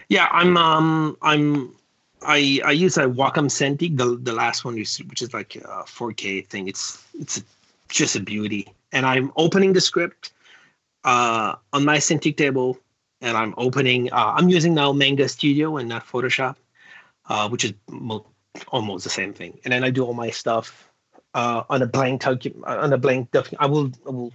[0.07, 0.55] Yeah, I'm.
[0.55, 1.73] Um, I'm.
[2.21, 6.45] I I use a Wacom Cintiq, the the last one, which is like a 4K
[6.47, 6.67] thing.
[6.67, 7.43] It's it's
[7.89, 8.67] just a beauty.
[8.91, 10.31] And I'm opening the script
[11.03, 12.77] uh, on my Cintiq table,
[13.21, 14.11] and I'm opening.
[14.11, 16.55] Uh, I'm using now Manga Studio and not Photoshop,
[17.29, 18.25] uh, which is mo-
[18.69, 19.59] almost the same thing.
[19.63, 20.89] And then I do all my stuff
[21.33, 22.65] uh, on a blank document.
[22.65, 24.33] On a blank document, I will I will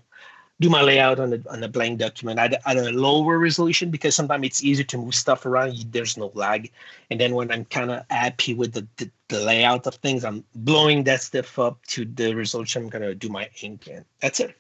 [0.61, 4.15] do my layout on a on a blank document at, at a lower resolution because
[4.15, 5.75] sometimes it's easier to move stuff around.
[5.91, 6.71] There's no lag,
[7.11, 10.45] and then when I'm kind of happy with the, the, the layout of things, I'm
[10.55, 12.85] blowing that stuff up to the resolution.
[12.85, 14.57] I'm gonna do my ink, and that's it.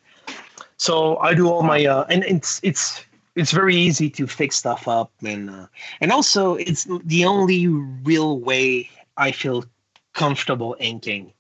[0.77, 3.05] So I do all my uh, and it's it's
[3.35, 5.67] it's very easy to fix stuff up and uh,
[6.01, 9.65] and also it's the only real way I feel
[10.13, 11.33] comfortable inking.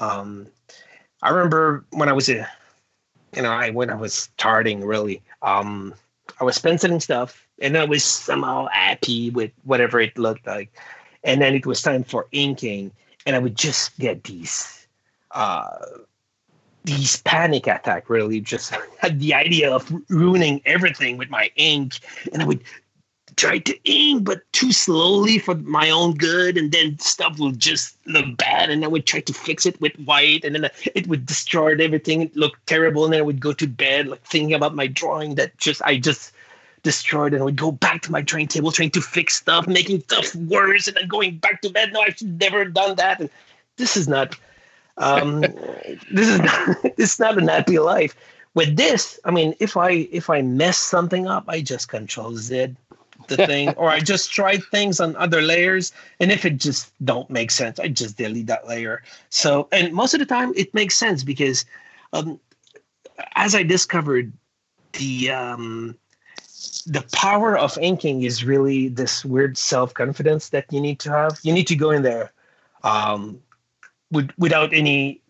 [0.00, 0.46] Um,
[1.22, 2.48] I remember when I was a
[3.34, 5.94] you know, I when I was starting really, um,
[6.40, 10.70] I was penciling stuff, and I was somehow happy with whatever it looked like,
[11.24, 12.92] and then it was time for inking,
[13.26, 14.86] and I would just get these,
[15.30, 15.78] uh,
[16.84, 18.08] these panic attack.
[18.10, 22.00] Really, just had the idea of ruining everything with my ink,
[22.32, 22.62] and I would
[23.36, 27.96] try to ink, but too slowly for my own good, and then stuff would just
[28.06, 31.26] look bad, and I would try to fix it with white, and then it would
[31.26, 32.22] destroy everything.
[32.22, 35.36] It looked terrible, and then I would go to bed like thinking about my drawing
[35.36, 36.32] that just I just
[36.82, 40.00] destroyed, and I would go back to my drawing table trying to fix stuff, making
[40.02, 41.92] stuff worse, and then going back to bed.
[41.92, 43.20] No, I should never done that.
[43.20, 43.30] And
[43.76, 44.36] this is not,
[44.98, 48.14] um, this is not, this is not a happy life.
[48.54, 52.74] With this, I mean, if I if I mess something up, I just control Z
[53.28, 57.28] the thing, or I just try things on other layers, and if it just don't
[57.30, 59.02] make sense, I just delete that layer.
[59.30, 61.64] So, and most of the time, it makes sense because,
[62.12, 62.40] um,
[63.34, 64.32] as I discovered,
[64.92, 65.96] the um,
[66.86, 71.38] the power of inking is really this weird self confidence that you need to have.
[71.42, 72.32] You need to go in there,
[72.84, 73.40] um,
[74.12, 75.20] with, without any,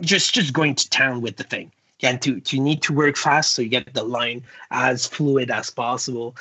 [0.00, 1.70] just just going to town with the thing.
[2.02, 5.70] And to to need to work fast so you get the line as fluid as
[5.70, 6.36] possible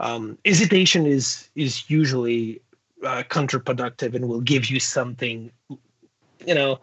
[0.00, 2.60] um, hesitation is is usually
[3.04, 5.50] uh, counterproductive and will give you something,
[6.46, 6.80] you know,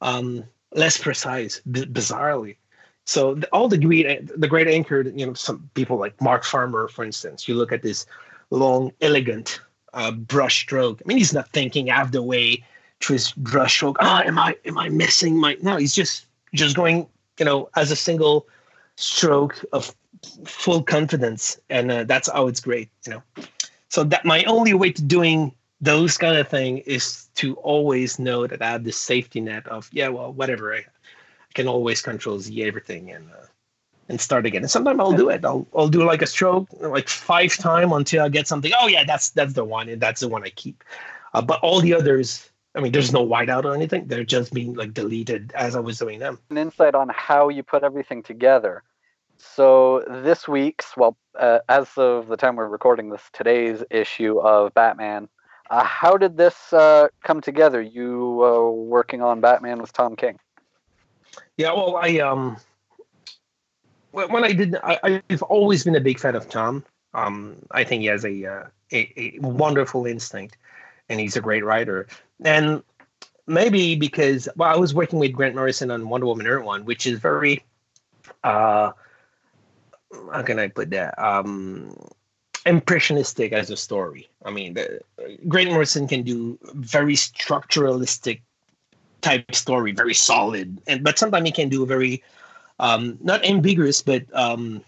[0.00, 1.60] um, less precise.
[1.70, 2.56] B- bizarrely,
[3.04, 6.88] so the, all the great the great anchor, you know, some people like Mark Farmer,
[6.88, 7.46] for instance.
[7.46, 8.06] You look at this
[8.50, 9.60] long, elegant
[9.94, 11.00] uh, brush stroke.
[11.04, 12.64] I mean, he's not thinking half the way
[13.36, 13.96] brush stroke.
[14.00, 15.56] Ah, am I am I missing my?
[15.62, 17.06] No, he's just just going,
[17.38, 18.46] you know, as a single
[18.96, 19.94] stroke of
[20.44, 23.22] full confidence, and uh, that's how it's great, you know.
[23.88, 28.46] So that my only way to doing those kind of thing is to always know
[28.46, 30.74] that I have this safety net of yeah, well, whatever.
[30.74, 30.84] I, I
[31.54, 33.46] can always control Z everything and uh,
[34.08, 34.62] and start again.
[34.62, 35.44] And sometimes I'll do it.
[35.44, 38.72] I'll I'll do like a stroke like five time until I get something.
[38.78, 40.82] Oh yeah, that's that's the one, and that's the one I keep.
[41.34, 44.06] Uh, but all the others, I mean, there's no whiteout or anything.
[44.06, 46.38] They're just being like deleted as I was doing them.
[46.50, 48.82] An insight on how you put everything together.
[49.38, 54.74] So this week's, well, uh, as of the time we're recording this, today's issue of
[54.74, 55.28] Batman.
[55.70, 57.80] Uh, how did this uh, come together?
[57.80, 60.38] You uh, working on Batman with Tom King?
[61.56, 62.56] Yeah, well, I um,
[64.12, 66.84] when I did, I, I've always been a big fan of Tom.
[67.14, 70.56] Um, I think he has a, uh, a a wonderful instinct,
[71.08, 72.06] and he's a great writer.
[72.44, 72.82] And
[73.46, 77.06] maybe because well, I was working with Grant Morrison on Wonder Woman Earth One, which
[77.06, 77.64] is very
[78.44, 78.92] uh
[80.32, 81.18] how can I put that?
[81.18, 81.96] Um,
[82.64, 84.28] impressionistic as a story.
[84.44, 85.00] I mean, the,
[85.48, 88.40] Grant Morrison can do very structuralistic
[89.20, 92.22] type story, very solid, and but sometimes he can do very
[92.78, 94.82] um, not ambiguous, but um,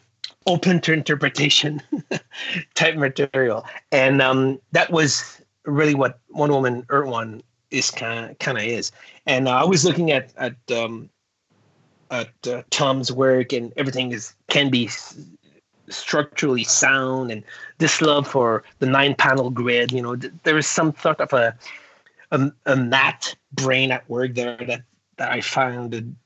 [0.46, 1.82] open to interpretation
[2.74, 8.58] type material, and um, that was really what Wonder Woman Earth One is kind of
[8.58, 8.90] is.
[9.26, 11.10] And uh, I was looking at at um,
[12.10, 14.88] at uh, Tom's work, and everything is can be
[15.88, 17.44] structurally sound, and
[17.78, 19.92] this love for the nine panel grid.
[19.92, 21.54] You know, th- there is some sort of a
[22.30, 24.82] a, a math brain at work there that
[25.16, 26.16] that I found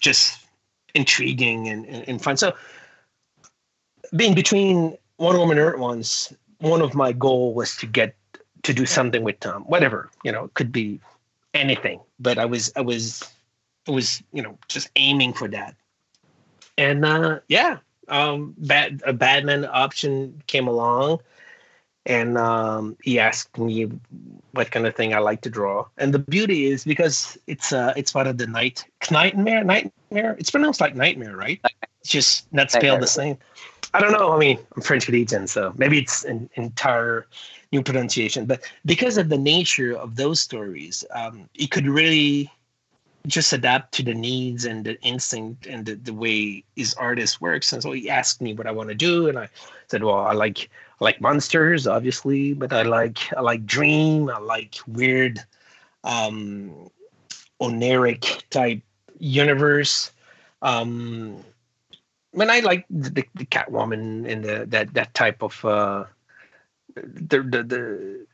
[0.00, 0.46] just
[0.94, 2.36] intriguing and, and, and fun.
[2.36, 2.54] So,
[4.16, 8.16] being between Wonder Woman Earth ones, one of my goal was to get
[8.68, 11.00] to do something with Tom, whatever you know, it could be
[11.54, 12.00] anything.
[12.20, 13.24] But I was I was
[13.88, 15.74] I was you know just aiming for that,
[16.76, 21.20] and uh, yeah, um, bad a Batman option came along,
[22.04, 23.88] and um, he asked me
[24.52, 25.86] what kind of thing I like to draw.
[25.96, 30.36] And the beauty is because it's uh, it's part of the night nightmare nightmare.
[30.38, 31.58] It's pronounced like nightmare, right?
[32.02, 33.38] It's just not spelled the same.
[33.94, 34.30] I don't know.
[34.30, 37.26] I mean, I'm French Canadian, so maybe it's an entire
[37.72, 38.46] new pronunciation.
[38.46, 42.50] But because of the nature of those stories, um, it could really
[43.26, 47.72] just adapt to the needs and the instinct and the, the way his artist works.
[47.72, 49.48] And so he asked me what I want to do, and I
[49.88, 54.38] said, "Well, I like I like monsters, obviously, but I like I like dream, I
[54.38, 55.44] like weird,
[56.04, 56.90] um,
[57.60, 58.80] oneiric type
[59.18, 60.12] universe."
[60.62, 61.44] Um,
[62.32, 66.04] when I like the, the, the Catwoman and the that that type of uh,
[67.02, 68.26] the the the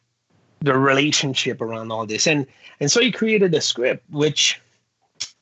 [0.60, 2.46] the relationship around all this, and
[2.80, 4.60] and so he created a script which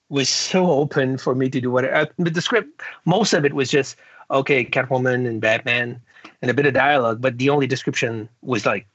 [0.09, 2.11] was so open for me to do whatever.
[2.19, 3.97] But the script, most of it was just
[4.31, 6.01] okay, Catwoman and Batman,
[6.41, 7.21] and a bit of dialogue.
[7.21, 8.87] But the only description was like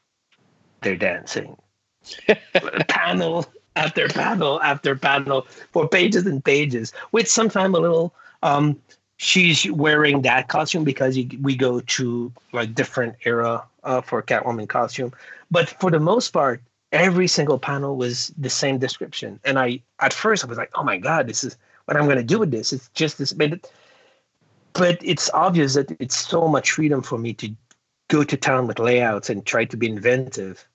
[0.82, 1.57] they're dancing,
[2.88, 8.13] panel after panel after panel for pages and pages, with sometimes a little
[8.43, 8.80] Um,
[9.18, 15.11] she's wearing that costume because we go to like different era uh, for Catwoman costume.
[15.51, 16.61] But for the most part,
[16.91, 19.39] every single panel was the same description.
[19.43, 22.24] And I, at first, I was like, oh my God, this is what I'm to
[22.24, 22.72] do with this.
[22.72, 23.34] It's just this.
[23.34, 23.70] But,
[24.74, 27.49] but it's obvious that it's so much freedom for me to
[28.09, 30.65] go to town with layouts and try to be inventive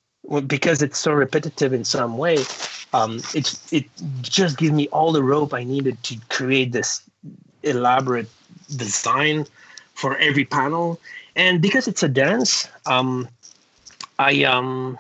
[0.47, 2.39] because it's so repetitive in some way.
[2.93, 3.87] Um, it's it
[4.21, 7.03] just gives me all the rope I needed to create this
[7.63, 8.29] elaborate
[8.77, 9.47] design
[9.95, 11.01] for every panel.
[11.37, 13.29] And because it's a dance, um,
[14.19, 14.99] I um,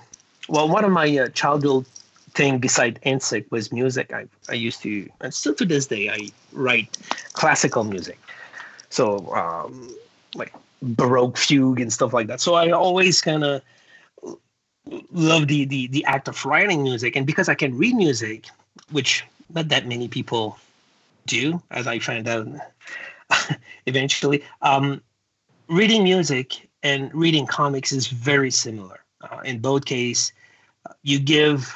[0.48, 1.86] well, one of my uh, childhood
[2.34, 4.12] thing beside NSYNC was music.
[4.12, 6.96] I I used to, and still to this day, I write
[7.34, 8.18] classical music.
[8.88, 9.94] So um,
[10.34, 10.52] like
[10.82, 12.40] baroque fugue and stuff like that.
[12.40, 13.62] So I always kind of
[15.12, 18.46] love the, the the act of writing music, and because I can read music,
[18.90, 20.58] which not that many people
[21.26, 22.48] do, as I found out
[23.86, 24.42] eventually.
[24.60, 25.02] Um,
[25.68, 29.00] reading music and reading comics is very similar.
[29.20, 30.32] Uh, in both cases,
[31.02, 31.74] you give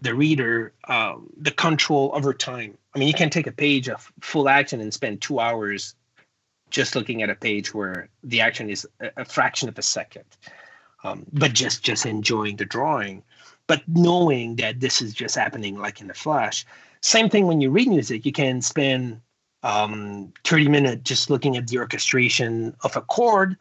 [0.00, 2.76] the reader uh, the control over time.
[2.94, 5.94] I mean, you can take a page of full action and spend two hours
[6.70, 10.24] just looking at a page where the action is a, a fraction of a second,
[11.04, 13.22] um, but just just enjoying the drawing,
[13.66, 16.66] but knowing that this is just happening like in the flash.
[17.04, 19.20] Same thing when you read music, you can spend
[19.62, 23.56] um, 30 minutes just looking at the orchestration of a chord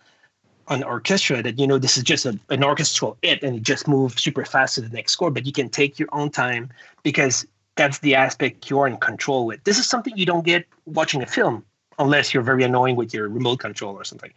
[0.70, 3.86] on orchestra that you know this is just a, an orchestral it and it just
[3.86, 6.70] moves super fast to the next chord but you can take your own time
[7.04, 9.64] because that's the aspect you're in control with.
[9.64, 11.66] This is something you don't get watching a film
[12.00, 14.32] unless you're very annoying with your remote control or something.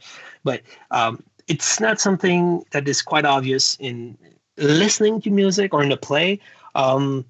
[0.45, 4.17] But um, it's not something that is quite obvious in
[4.57, 6.41] listening to music or in a play.
[6.75, 7.25] Um,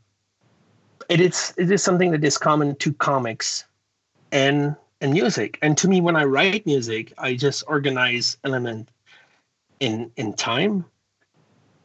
[1.08, 3.64] it is it is something that is common to comics
[4.32, 5.58] and and music.
[5.62, 8.88] And to me, when I write music, I just organize element
[9.80, 10.84] in in time.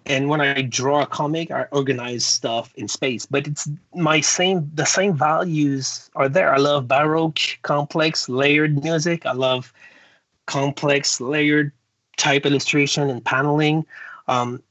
[0.08, 3.26] And when I draw a comic, I organize stuff in space.
[3.26, 6.54] But it's my same the same values are there.
[6.54, 9.26] I love baroque, complex, layered music.
[9.26, 9.72] I love
[10.48, 11.72] complex, layered
[12.18, 13.86] type illustration and paneling.
[14.28, 14.62] Um,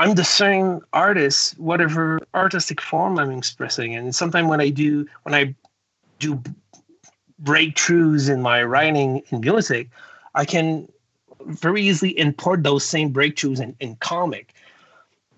[0.00, 3.94] I'm the same artist, whatever artistic form I'm expressing.
[3.94, 5.54] And sometimes when I do when I
[6.18, 6.42] do
[7.44, 9.90] breakthroughs in my writing and music,
[10.34, 10.90] I can
[11.44, 14.54] very easily import those same breakthroughs in, in comic.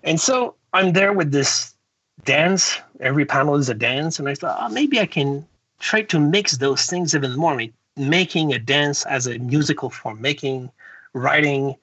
[0.01, 1.75] And so I'm there with this
[2.23, 2.77] dance.
[3.01, 4.17] Every panel is a dance.
[4.17, 5.45] And I thought, oh, maybe I can
[5.79, 7.51] try to mix those things even more.
[7.51, 10.71] I mean, making a dance as a musical form, making
[11.13, 11.75] writing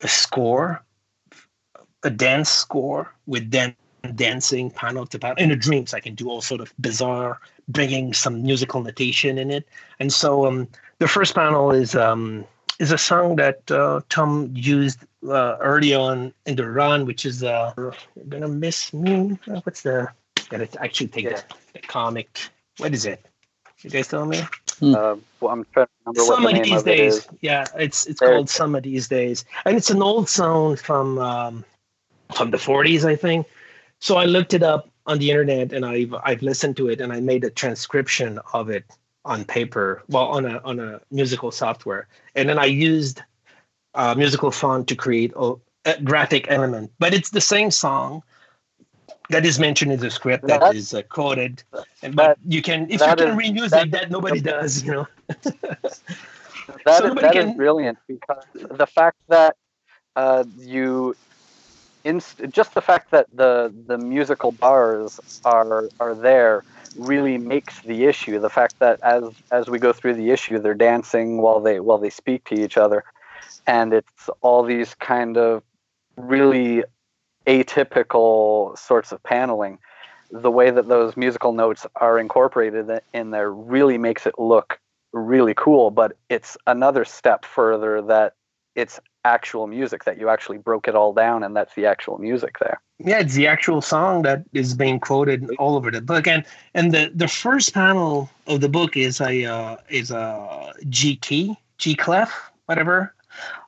[0.00, 0.82] a score
[2.02, 3.76] a dance score with dan-
[4.14, 5.36] dancing panel to panel.
[5.38, 9.50] In the dreams, I can do all sort of bizarre, bringing some musical notation in
[9.50, 9.66] it.
[9.98, 12.44] And so um, the first panel is um,
[12.78, 17.42] is a song that uh, Tom used uh, early on in the run, which is
[17.44, 17.94] uh, "You're
[18.28, 20.08] Gonna Miss Me." Uh, what's the?
[20.48, 21.44] Gotta actually take the,
[21.74, 22.40] the comic.
[22.78, 23.24] What is it?
[23.82, 24.40] You guys tell me.
[24.82, 27.16] Uh, well, I'm trying to remember Some what of the name these of it days,
[27.16, 27.28] is.
[27.42, 31.18] yeah, it's it's There- called Some of These Days, and it's an old song from
[31.18, 31.64] um,
[32.34, 33.46] from the 40s, I think.
[33.98, 37.12] So I looked it up on the internet, and I've I've listened to it, and
[37.12, 38.84] I made a transcription of it
[39.24, 43.22] on paper, well, on a on a musical software, and then I used
[43.94, 45.54] uh, musical font to create a,
[45.84, 46.90] a graphic element.
[46.98, 48.22] But it's the same song
[49.28, 51.62] that is mentioned in the script that That- is uh, quoted,
[52.02, 55.06] and but you can if you can is- music that- that nobody does, you know.
[56.84, 59.56] That So is, that is can- brilliant because the fact that
[60.14, 61.16] uh, you,
[62.04, 66.64] just the fact that the the musical bars are are there
[66.96, 68.38] really makes the issue.
[68.38, 71.98] The fact that as as we go through the issue, they're dancing while they while
[71.98, 73.04] they speak to each other,
[73.66, 75.62] and it's all these kind of
[76.16, 76.84] really
[77.46, 79.78] atypical sorts of paneling.
[80.30, 84.78] The way that those musical notes are incorporated in there really makes it look
[85.12, 88.34] really cool, but it's another step further that
[88.76, 92.58] it's actual music that you actually broke it all down and that's the actual music
[92.58, 92.80] there.
[92.98, 96.44] Yeah, it's the actual song that is being quoted all over the book, and
[96.74, 101.56] and the the first panel of the book is a uh, is a G key,
[101.78, 103.14] G clef, whatever,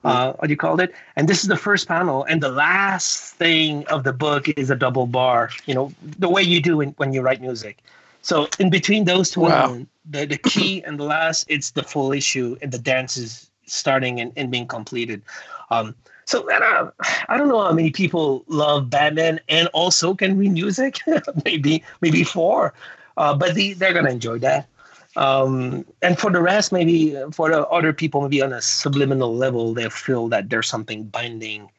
[0.05, 3.86] uh, what you called it, and this is the first panel, and the last thing
[3.86, 5.48] of the book is a double bar.
[5.64, 7.78] You know, the way you do in, when you write music.
[8.20, 9.64] So in between those two, Wow.
[9.64, 13.48] elements, the the key and the last, it's the full issue, and the dance is
[13.72, 15.22] starting and, and being completed.
[15.70, 15.94] Um,
[16.24, 16.90] so and, uh,
[17.28, 20.98] I don't know how many people love Batman and also can read music.
[21.44, 22.74] maybe maybe four,
[23.16, 24.68] uh, but the, they're gonna enjoy that.
[25.16, 29.74] Um, and for the rest, maybe for the other people, maybe on a subliminal level,
[29.74, 31.70] they feel that there's something binding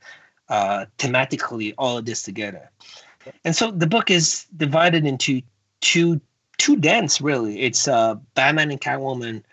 [0.50, 2.70] uh, thematically all of this together.
[3.44, 5.42] And so the book is divided into
[5.82, 6.22] two
[6.58, 7.62] two dens really.
[7.62, 9.44] It's uh, Batman and Catwoman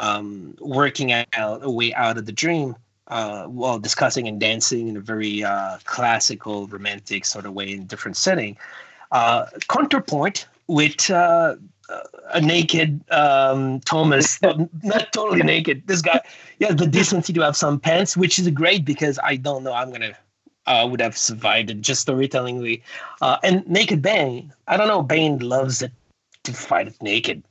[0.00, 2.74] um, working out a way out of the dream
[3.08, 7.82] uh, while discussing and dancing in a very uh, classical, romantic sort of way in
[7.82, 8.56] a different setting.
[9.12, 11.56] Uh, counterpoint with uh,
[12.32, 14.40] a naked um, Thomas,
[14.82, 15.82] not totally naked.
[15.86, 16.20] This guy,
[16.58, 19.90] yeah, the decency to have some pants, which is great because I don't know I'm
[19.90, 20.16] gonna
[20.66, 22.82] uh, would have survived it just storytellingly.
[23.20, 25.92] Uh, and Naked Bane, I don't know, Bane loves it
[26.44, 27.42] to fight naked.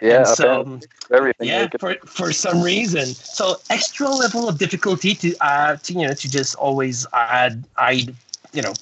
[0.00, 0.80] Yeah, And so,
[1.12, 1.48] everything.
[1.48, 3.06] yeah, for, for some reason.
[3.06, 8.14] So extra level of difficulty to uh to you know to just always add add
[8.52, 8.72] you know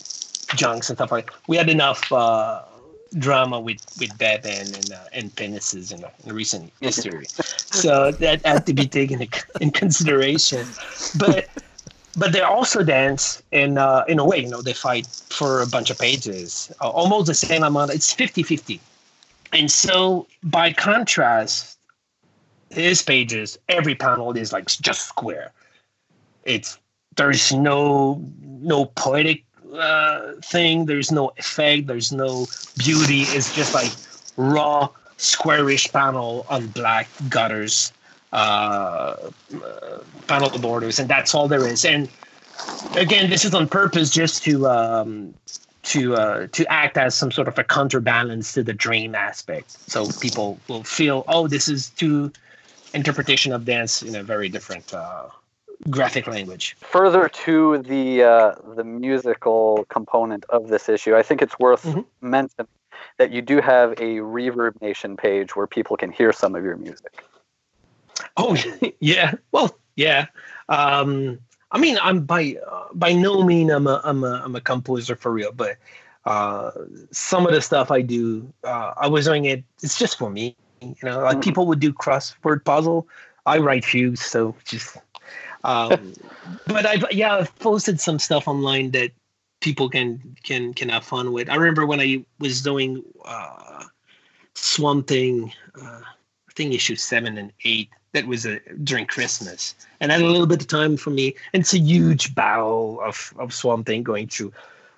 [0.54, 1.30] junks and stuff like.
[1.48, 2.62] We had enough uh
[3.18, 8.66] drama with with Batman and uh, and penises in, in recent history, so that had
[8.66, 9.26] to be taken
[9.60, 10.66] in, consideration.
[11.18, 11.48] But
[12.16, 15.66] but they also dance in uh, in a way you know they fight for a
[15.66, 18.80] bunch of pages uh, almost the same amount it's 50-50
[19.52, 21.78] and so by contrast
[22.70, 25.52] his pages every panel is like just square
[26.44, 26.78] it's
[27.16, 28.22] there's no
[28.60, 29.44] no poetic
[29.74, 32.46] uh, thing there's no effect there's no
[32.78, 33.92] beauty it's just like
[34.36, 37.92] raw squarish panel on black gutters
[38.32, 39.14] uh,
[39.62, 41.84] uh, panel borders, and that's all there is.
[41.84, 42.08] And
[42.96, 45.34] again, this is on purpose, just to um,
[45.82, 50.06] to uh, to act as some sort of a counterbalance to the dream aspect, so
[50.20, 52.32] people will feel, oh, this is two
[52.94, 55.26] interpretation of dance in a very different uh,
[55.90, 56.76] graphic language.
[56.80, 62.04] Further to the uh, the musical component of this issue, I think it's worth Mhm.
[62.20, 62.68] mentioning
[63.18, 67.24] that you do have a ReverbNation page where people can hear some of your music.
[68.36, 68.56] Oh
[69.00, 70.26] yeah, well yeah.
[70.68, 71.40] Um,
[71.72, 75.16] I mean, I'm by uh, by no mean I'm a I'm a I'm a composer
[75.16, 75.78] for real, but
[76.26, 76.70] uh,
[77.10, 79.64] some of the stuff I do, uh, I was doing it.
[79.82, 81.20] It's just for me, you know.
[81.20, 81.42] Like Mhm.
[81.42, 83.08] people would do crossword puzzle,
[83.46, 84.98] I write fugues, so just.
[85.64, 86.14] Um,
[86.66, 89.10] but I've yeah, I've posted some stuff online that
[89.60, 91.48] people can can can have fun with.
[91.48, 93.84] I remember when I was doing uh,
[94.54, 97.88] Swamp Thing, uh, I think issue seven and eight.
[98.12, 101.34] That was a, during Christmas, and had a little bit of time for me.
[101.52, 104.52] And it's a huge battle of of Swamp Thing going through,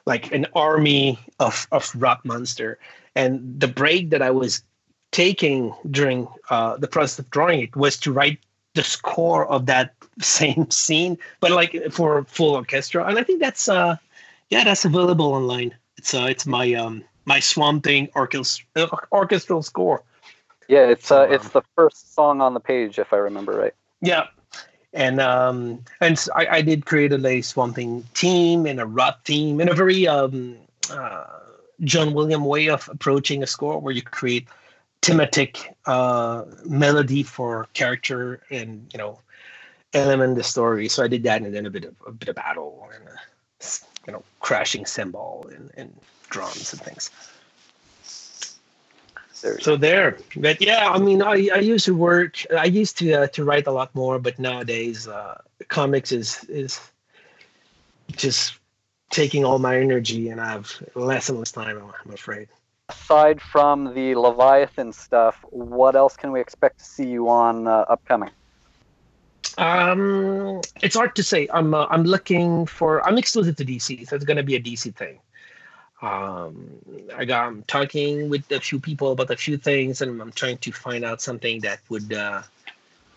[0.06, 2.78] like an army of of rock monster.
[3.14, 4.62] And the break that I was
[5.12, 8.40] taking during uh, the process of drawing it was to write
[8.74, 13.04] the score of that same scene, but like for full orchestra.
[13.06, 13.96] And I think that's uh,
[14.50, 15.74] yeah, that's available online.
[15.96, 20.02] It's uh, it's my um my Swamp Thing orchestra orchestral score.
[20.68, 23.74] Yeah, it's uh, it's the first song on the page, if I remember right.
[24.00, 24.28] Yeah.
[24.92, 29.24] And um and I, I did create a like Swamp Thing team and a rot
[29.24, 30.56] team and a very um
[30.90, 31.26] uh
[31.82, 34.46] John William way of approaching a score where you create
[35.02, 39.18] thematic uh melody for character and you know
[39.94, 40.88] element the story.
[40.88, 43.66] So I did that and then a bit of a bit of battle and uh,
[44.06, 46.00] you know crashing cymbal and, and
[46.30, 47.10] drums and things.
[49.44, 49.60] There.
[49.60, 52.42] So there, but yeah, I mean, I, I used to work.
[52.56, 55.38] I used to uh, to write a lot more, but nowadays, uh,
[55.68, 56.80] comics is is
[58.16, 58.58] just
[59.10, 61.76] taking all my energy, and I have less and less time.
[61.76, 62.48] I'm, I'm afraid.
[62.88, 67.84] Aside from the Leviathan stuff, what else can we expect to see you on uh,
[67.86, 68.30] upcoming?
[69.58, 71.48] Um, it's hard to say.
[71.52, 73.06] I'm uh, I'm looking for.
[73.06, 75.18] I'm exclusive to DC, so it's gonna be a DC thing.
[76.04, 76.68] Um,
[77.16, 77.46] I got.
[77.46, 81.02] I'm talking with a few people about a few things, and I'm trying to find
[81.04, 82.42] out something that would uh,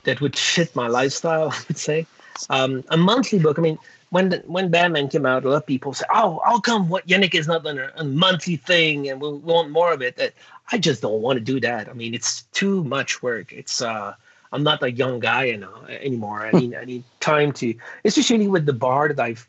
[0.03, 1.49] that would fit my lifestyle.
[1.53, 2.07] I would say.
[2.49, 3.59] Um, a monthly book.
[3.59, 3.77] I mean,
[4.11, 7.05] when the, when Batman came out, a lot of people said, "Oh, how come what
[7.07, 10.33] Yanick is not on a, a monthly thing, and we want more of it?"
[10.71, 11.89] I just don't want to do that.
[11.89, 13.51] I mean, it's too much work.
[13.51, 14.13] It's uh,
[14.53, 16.45] I'm not a young guy you know, anymore.
[16.45, 17.73] I need I need time to,
[18.05, 19.45] especially with the bar that I've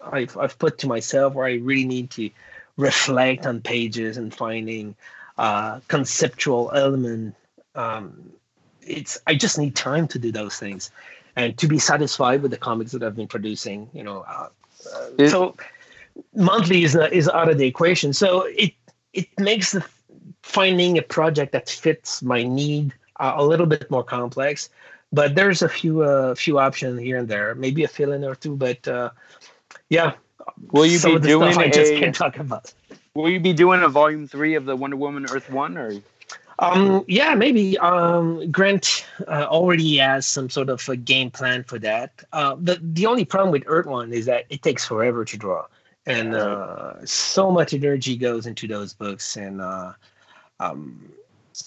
[0.00, 2.30] I've I've put to myself, where I really need to
[2.82, 4.94] reflect on pages and finding
[5.38, 7.34] uh, conceptual element.
[7.74, 8.32] Um,
[8.82, 10.90] it's I just need time to do those things,
[11.36, 13.88] and to be satisfied with the comics that I've been producing.
[13.94, 14.48] You know, uh,
[14.94, 15.56] uh, Is- so
[16.34, 18.12] monthly is uh, is out of the equation.
[18.12, 18.72] So it
[19.12, 19.84] it makes the
[20.42, 24.68] finding a project that fits my need uh, a little bit more complex.
[25.12, 28.56] But there's a few uh, few options here and there, maybe a fill-in or two.
[28.56, 29.10] But uh,
[29.88, 30.12] yeah,
[30.70, 32.72] Will you some be doing I just a- can't talk about.
[33.14, 35.92] Will you be doing a volume three of the Wonder Woman Earth One, or
[36.58, 37.76] Um, yeah, maybe.
[37.78, 42.22] Um, Grant uh, already has some sort of a game plan for that.
[42.32, 45.66] Uh, the the only problem with Earth One is that it takes forever to draw,
[46.06, 49.36] and uh, so much energy goes into those books.
[49.36, 49.92] And uh,
[50.60, 51.12] um,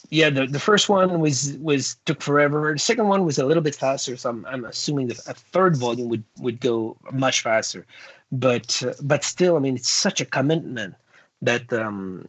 [0.10, 2.74] yeah, the, the first one was was took forever.
[2.74, 5.78] The second one was a little bit faster, so I'm, I'm assuming that a third
[5.78, 7.86] volume would would go much faster.
[8.32, 10.96] But uh, but still, I mean, it's such a commitment
[11.41, 12.28] that um,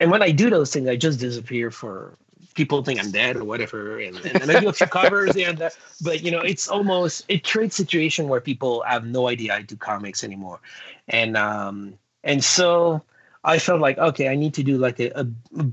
[0.00, 2.16] and when I do those things, I just disappear for
[2.54, 5.70] people think I'm dead or whatever, and, and, I do a few covers and uh,
[6.02, 9.76] but you know, it's almost it creates situation where people have no idea I do
[9.76, 10.60] comics anymore,
[11.08, 11.94] and um
[12.24, 13.02] and so
[13.44, 15.26] I felt like okay, I need to do like a, a,
[15.58, 15.66] a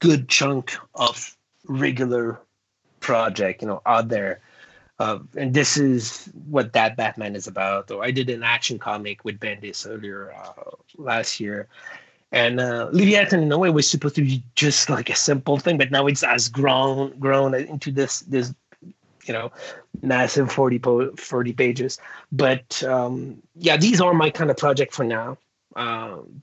[0.00, 1.36] good chunk of
[1.66, 2.40] regular
[3.00, 4.40] project, you know, out there.
[4.98, 7.90] Uh, and this is what that Batman is about.
[7.90, 11.68] Or I did an action comic with Bendis earlier uh, last year,
[12.32, 15.78] and uh, Leviathan, in a way, was supposed to be just like a simple thing,
[15.78, 18.54] but now it's as grown grown into this this
[19.26, 19.52] you know
[20.02, 21.98] massive 40, po- 40 pages.
[22.32, 25.38] But um, yeah, these are my kind of project for now.
[25.76, 26.42] Um,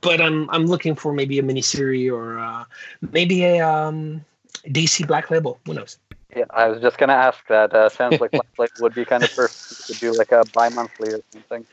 [0.00, 2.64] but I'm I'm looking for maybe a miniseries or uh,
[3.12, 4.24] maybe a um,
[4.66, 5.58] DC Black Label.
[5.66, 5.98] Who knows?
[6.34, 7.72] Yeah, I was just gonna ask that.
[7.74, 11.10] Uh, sounds like Black Label would be kind of first to do like a bi-monthly
[11.12, 11.66] or something.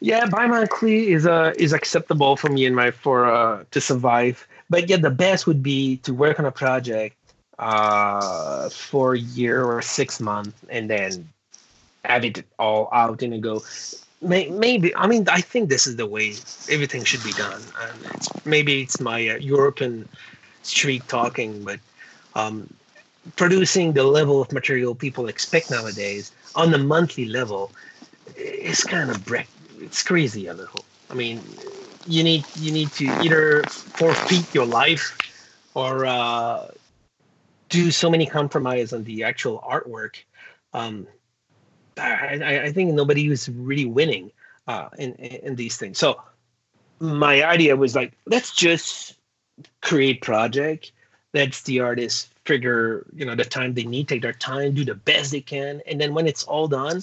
[0.00, 4.46] Yeah, bi-monthly is uh is acceptable for me and my for uh to survive.
[4.68, 7.16] But yeah, the best would be to work on a project
[7.58, 11.28] uh for a year or six months and then
[12.04, 13.62] have it all out in a go.
[14.22, 16.34] May, maybe I mean I think this is the way
[16.70, 17.62] everything should be done.
[17.80, 20.08] And it's, maybe it's my uh, European
[20.62, 21.80] street talking, but
[22.34, 22.72] um,
[23.36, 27.70] producing the level of material people expect nowadays on the monthly level
[28.36, 29.48] is kind of break
[29.82, 30.84] it's crazy a little.
[31.10, 31.40] I mean,
[32.06, 35.18] you need you need to either forfeit your life
[35.74, 36.68] or uh,
[37.68, 40.16] do so many compromise on the actual artwork.
[40.72, 41.06] Um,
[41.98, 44.30] I, I think nobody was really winning
[44.66, 45.98] uh, in in these things.
[45.98, 46.20] So
[47.00, 49.16] my idea was like, let's just
[49.80, 50.92] create project.
[51.34, 54.94] Let's the artists figure you know the time they need, take their time, do the
[54.94, 57.02] best they can, and then when it's all done,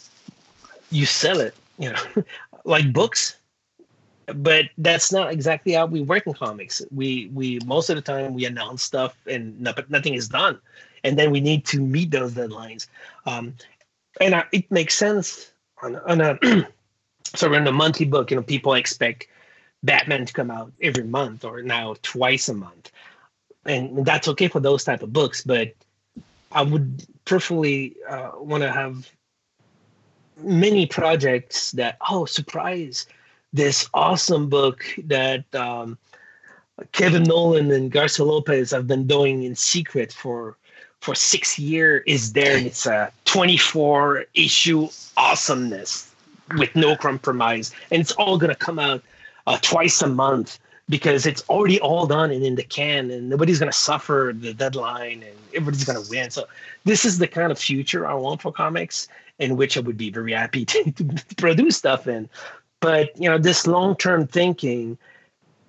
[0.91, 1.55] you sell it.
[1.77, 2.23] You know,
[2.65, 3.35] like books
[4.35, 8.33] but that's not exactly how we work in comics we we most of the time
[8.33, 10.59] we announce stuff and no, but nothing is done
[11.03, 12.87] and then we need to meet those deadlines
[13.25, 13.53] um,
[14.19, 15.51] and I, it makes sense
[15.81, 16.39] on, on a
[17.35, 19.27] so in a monthly book you know people expect
[19.83, 22.91] batman to come out every month or now twice a month.
[23.65, 25.73] And that's okay for those type of books but
[26.51, 29.09] i would preferably uh, want to have
[30.37, 33.05] many projects that oh surprise
[33.53, 35.97] this awesome book that um,
[36.91, 40.57] Kevin Nowlan and Garcia Lopez have been doing in secret for
[41.01, 44.87] for six years is there and it's a 24 issue
[45.17, 46.13] awesomeness
[46.57, 49.01] with no compromise and it's all going to come out
[49.47, 53.59] uh, twice a month because it's already all done and in the can and nobody's
[53.59, 56.45] going to suffer the deadline and everybody's going to win so
[56.83, 59.07] this is the kind of future i want for comics
[59.39, 62.29] in which I would be very happy to, to produce stuff in.
[62.81, 64.97] But you know, this long-term thinking,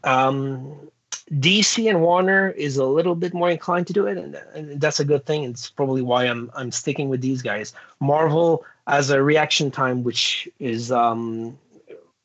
[0.05, 0.91] um,
[1.35, 4.99] DC and Warner is a little bit more inclined to do it, and, and that's
[4.99, 5.45] a good thing.
[5.45, 7.72] It's probably why I'm I'm sticking with these guys.
[8.01, 11.57] Marvel has a reaction time which is um,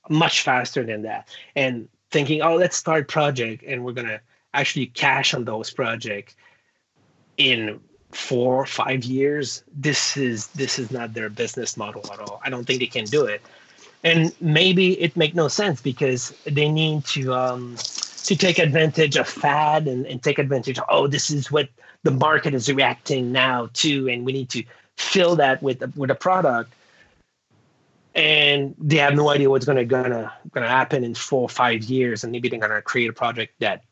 [0.09, 4.21] much faster than that, and thinking, oh, let's start project, and we're gonna
[4.55, 6.35] actually cash on those projects
[7.37, 7.79] in
[8.11, 12.49] four or five years this is this is not their business model at all i
[12.49, 13.41] don't think they can do it
[14.05, 17.75] and maybe it make no sense because they need to um
[18.25, 21.69] to take advantage of fad and, and take advantage of oh this is what
[22.03, 24.63] the market is reacting now to and we need to
[24.97, 26.73] fill that with with a product
[28.13, 32.23] and they have no idea what's gonna gonna gonna happen in four or five years
[32.23, 33.83] and maybe they're gonna create a project that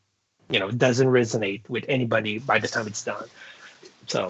[0.50, 3.26] you know doesn't resonate with anybody by the time it's done
[4.06, 4.28] so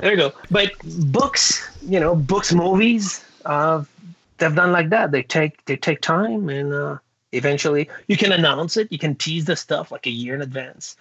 [0.00, 0.32] there you go.
[0.50, 0.72] But
[1.12, 3.84] books, you know, books, movies, uh,
[4.38, 5.12] they've done like that.
[5.12, 6.98] They take they take time, and uh,
[7.32, 8.90] eventually you can announce it.
[8.90, 10.96] You can tease the stuff like a year in advance.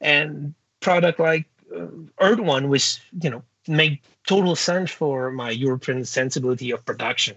[0.00, 1.86] And product like uh,
[2.20, 7.36] Earth One, which you know made total sense for my European sensibility of production.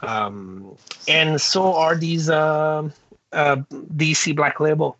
[0.00, 0.76] Um,
[1.08, 2.88] and so are these uh,
[3.32, 3.56] uh,
[3.96, 4.96] DC Black Label.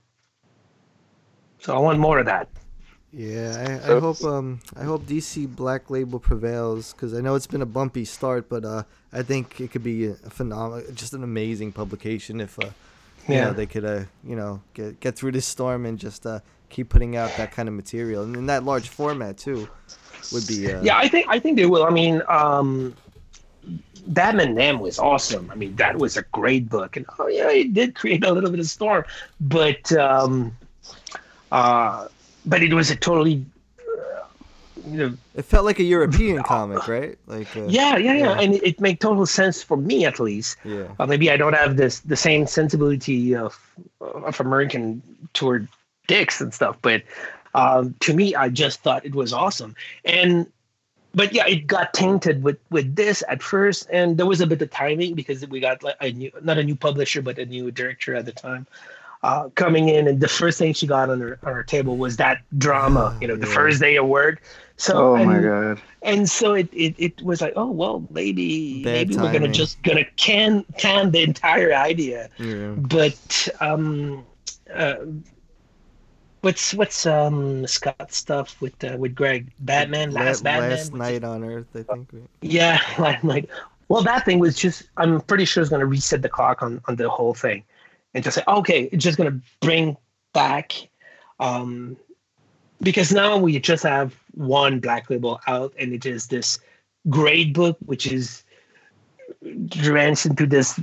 [1.61, 2.49] So I want more of that.
[3.17, 7.47] Yeah, I, I hope um I hope DC Black Label prevails because I know it's
[7.47, 11.25] been a bumpy start, but uh I think it could be a phenomenal, just an
[11.25, 12.69] amazing publication if uh
[13.27, 16.41] yeah know, they could uh you know get get through this storm and just uh
[16.69, 19.67] keep putting out that kind of material and in that large format too
[20.31, 21.85] would be uh, Yeah, I think I think they will.
[21.85, 22.95] I mean, um,
[24.09, 25.51] Batman Damned was awesome.
[25.51, 28.51] I mean, that was a great book, and oh yeah, it did create a little
[28.51, 29.05] bit of storm,
[29.41, 30.55] but um,
[31.51, 32.09] uh,
[32.47, 33.44] but it was a totally,
[33.80, 34.22] uh,
[34.86, 37.18] you know, it felt like a European comic, right?
[37.26, 40.57] Like uh, yeah, yeah, yeah, and it, it made total sense for me at least.
[40.64, 40.86] yeah.
[40.99, 43.59] Uh, maybe I don't have this the same sensibility of
[44.01, 45.68] of American toward
[46.07, 47.03] dicks and stuff, but
[47.55, 49.74] um, to me, I just thought it was awesome.
[50.05, 50.47] And
[51.14, 54.61] but yeah, it got tainted with with this at first, and there was a bit
[54.61, 57.70] of timing because we got like a new not a new publisher but a new
[57.70, 58.66] director at the time.
[59.27, 62.16] Uh, coming in, and the first thing she got on her on her table was
[62.16, 63.55] that drama, you know, the Yeah.
[63.59, 64.39] first day award.
[64.77, 65.81] So, Oh and, my god.
[66.03, 69.83] and so it, it, it was like, oh well, maybe Bad maybe we're gonna just
[69.83, 72.74] gonna can can the entire idea, yeah.
[72.77, 74.22] but um,
[74.72, 74.97] uh,
[76.43, 80.99] what's what's um Scott stuff with uh, with Greg Batman last La- Batman last What's
[81.01, 82.09] night on Earth, I think.
[82.43, 83.49] yeah last night.
[83.89, 86.97] Well, that thing was just I'm pretty sure it's gonna reset the clock on on
[86.97, 87.64] the whole thing,
[88.17, 89.97] and just say okay, just gonna bring
[90.33, 90.73] back.
[91.39, 91.97] Um,
[92.81, 96.59] because now we just have one black label out and it is this
[97.09, 98.43] grade book which is
[99.67, 100.79] drenched into this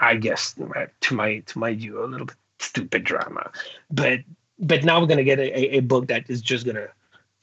[0.00, 0.54] i guess
[1.00, 3.50] to my to my view a little bit stupid drama
[3.90, 4.20] but
[4.58, 6.88] but now we're going to get a, a book that is just going to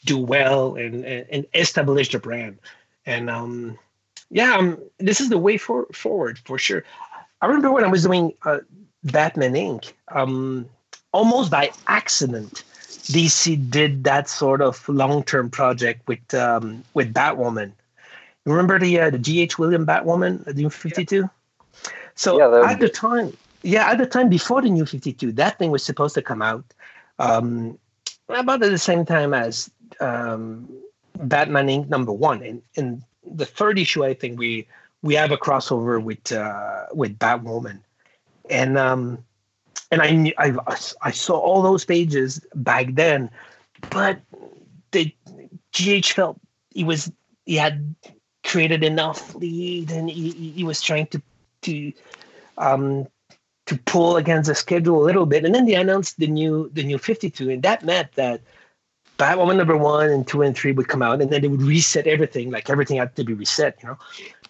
[0.06, 2.58] do well and, and and establish the brand
[3.06, 3.78] and um
[4.30, 6.84] yeah um this is the way for, forward for sure
[7.42, 8.60] i remember when i was doing uh,
[9.04, 10.66] batman inc um
[11.12, 12.64] almost by accident
[13.12, 17.72] DC did that sort of long-term project with um, with Batwoman.
[18.46, 19.60] You remember the uh, the J.H.
[19.60, 21.30] William Batwoman, the New Fifty Two?
[22.16, 25.58] So Yeah, at the time, yeah, at the time before the New Fifty Two, that
[25.58, 26.64] thing was supposed to come out
[27.20, 27.78] um,
[28.30, 30.70] about at the same time as um,
[31.18, 31.90] Batman Inc.
[31.90, 34.68] number one, and in the third issue, I think we
[35.02, 37.80] we have a crossover with uh, with Batwoman,
[38.52, 39.24] and um,
[39.92, 43.30] and I, I I saw all those pages back then,
[43.90, 44.20] but
[44.92, 45.14] the
[45.74, 46.40] JH felt
[46.70, 47.12] he was
[47.46, 47.96] he had
[48.44, 51.22] created enough lead, and he, he- was trying to
[51.64, 51.94] to
[52.58, 53.08] um
[53.68, 56.84] to pull against the schedule a little bit, and then they announced the new the
[56.84, 58.42] new Fifty Two, and that meant that
[59.18, 62.08] Batwoman number one and two and three would come out, and then they would reset
[62.08, 63.98] everything, like everything had to be reset, you know,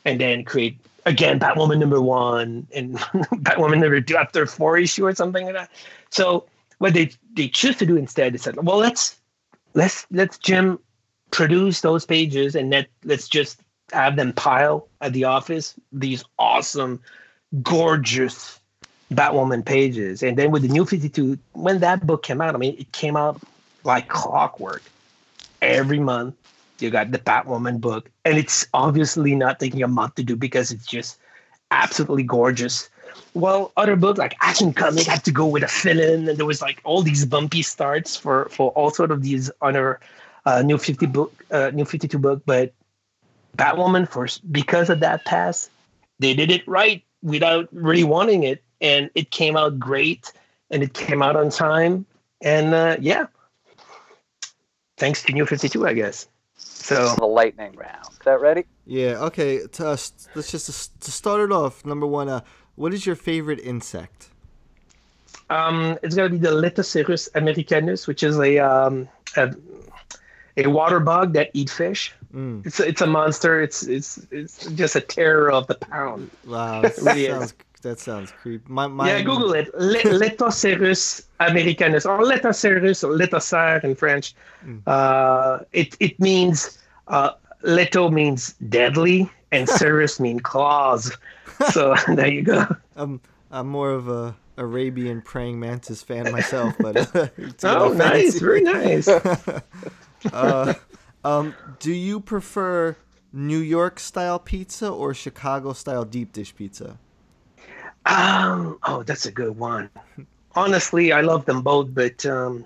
[0.05, 5.15] and then create again Batwoman number one and Batwoman number two after four issue or
[5.15, 5.71] something like that.
[6.09, 6.45] So
[6.77, 9.17] what they they choose to do instead is said, well, let's
[9.73, 10.79] let's let's Jim
[11.31, 13.61] produce those pages and let let's just
[13.93, 17.01] have them pile at the office these awesome,
[17.61, 18.59] gorgeous
[19.13, 20.23] Batwoman pages.
[20.23, 23.17] And then with the new 52, when that book came out, I mean, it came
[23.17, 23.41] out
[23.83, 24.83] like clockwork.
[25.61, 26.35] Every month,
[26.81, 28.09] you got the Batwoman book.
[28.25, 31.19] And it's obviously not taking a month to do because it's just
[31.71, 32.89] absolutely gorgeous.
[33.33, 36.61] Well, other books like Action Comic had to go with a fill-in, and there was
[36.61, 39.99] like all these bumpy starts for for all sort of these other
[40.45, 42.41] uh, new 50 book, uh, new 52 book.
[42.45, 42.73] But
[43.57, 45.69] Batwoman, for because of that pass,
[46.19, 50.31] they did it right without really wanting it, and it came out great,
[50.69, 52.05] and it came out on time,
[52.41, 53.27] and uh, yeah,
[54.97, 56.27] thanks to New 52, I guess.
[56.61, 58.07] So The lightning round.
[58.11, 58.65] Is that ready?
[58.85, 59.23] Yeah.
[59.25, 59.65] Okay.
[59.65, 59.97] To, uh,
[60.35, 61.85] let's just to start it off.
[61.85, 62.29] Number one.
[62.29, 62.41] Uh,
[62.75, 64.29] what is your favorite insect?
[65.49, 69.53] Um, it's gonna be the Lethocerus americanus, which is a um, a,
[70.57, 72.13] a water bug that eat fish.
[72.33, 72.65] Mm.
[72.65, 73.61] It's a, it's a monster.
[73.61, 76.31] It's it's it's just a terror of the pound.
[76.45, 76.81] Wow.
[76.81, 77.37] That really is.
[77.37, 78.63] sounds that sounds creepy.
[78.67, 79.73] My, my, yeah, Google it.
[79.73, 84.33] Le- Lethocerus americanus or Lethocerus or Letocer in French.
[84.87, 86.77] Uh, it it means
[87.07, 87.31] uh,
[87.63, 91.15] Leto means deadly and Cerus means claws.
[91.71, 92.65] So there you go.
[92.95, 93.21] I'm
[93.51, 97.27] I'm more of a Arabian praying mantis fan myself, but uh,
[97.63, 99.07] Oh, nice, very nice.
[100.33, 100.73] uh,
[101.23, 102.95] um, do you prefer
[103.31, 106.97] New York style pizza or Chicago style deep dish pizza?
[108.05, 109.89] Um, oh, that's a good one.
[110.55, 112.65] Honestly, I love them both, but um,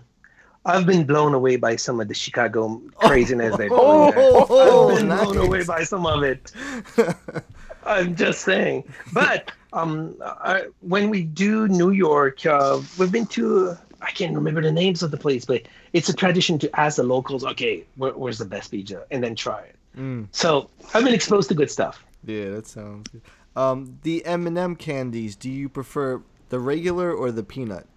[0.66, 4.16] I've been blown away by some of the Chicago craziness they Oh, pull there.
[4.50, 6.52] oh, I've been blown away by some of it.
[7.86, 8.84] I'm just saying.
[9.14, 13.78] But um, I, when we do New York, uh, we've been to.
[14.02, 15.64] I can't remember the names of the place, but
[15.94, 19.36] it's a tradition to ask the locals, okay, where, where's the best pizza, and then
[19.36, 19.76] try it.
[19.98, 20.28] Mm.
[20.32, 22.04] So I've been exposed to good stuff.
[22.24, 23.22] Yeah, that sounds good.
[23.56, 25.36] Um, the M and M candies.
[25.36, 27.88] Do you prefer the regular or the peanut?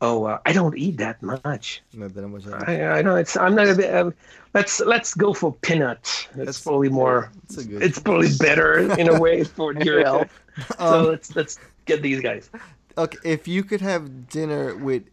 [0.00, 1.82] Oh, uh, I don't eat that much.
[1.94, 2.46] Not that much.
[2.46, 3.36] I, I know it's.
[3.36, 3.94] I'm not a bit.
[3.94, 4.12] Um,
[4.52, 6.28] let's let's go for peanut.
[6.34, 7.30] That's probably more.
[7.44, 7.82] It's a good.
[7.82, 10.30] It's probably better in a way for your health.
[10.78, 12.50] Um, so let's let's get these guys.
[12.98, 15.04] Okay, if you could have dinner with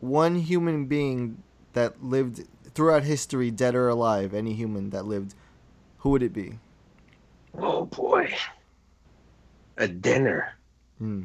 [0.00, 1.42] one human being
[1.74, 2.44] that lived
[2.74, 5.34] throughout history, dead or alive, any human that lived,
[5.98, 6.58] who would it be?
[7.58, 8.32] Oh boy,
[9.76, 10.52] a dinner.
[10.98, 11.24] Hmm.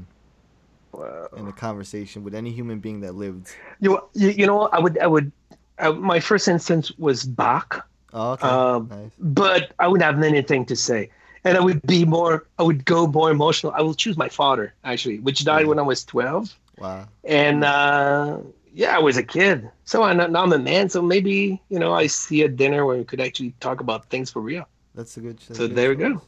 [0.91, 1.28] Wow.
[1.38, 3.53] In a conversation with any human being that lived.
[3.80, 5.32] You you, you know I would I would.
[5.80, 7.88] Uh, my first instance was Bach.
[8.13, 8.47] Oh, okay.
[8.47, 9.11] Um, nice.
[9.19, 11.11] but I wouldn't have anything to say.
[11.43, 13.71] And I would be more, I would go more emotional.
[13.75, 16.57] I will choose my father, actually, which died when I was 12.
[16.80, 17.07] Wow.
[17.23, 18.39] And uh,
[18.73, 19.69] yeah, I was a kid.
[19.86, 20.89] So I, now I'm a man.
[20.89, 24.32] So maybe, you know, I see a dinner where we could actually talk about things
[24.32, 24.67] for real.
[24.98, 25.38] That's a good.
[25.38, 26.22] that's So a good there we go.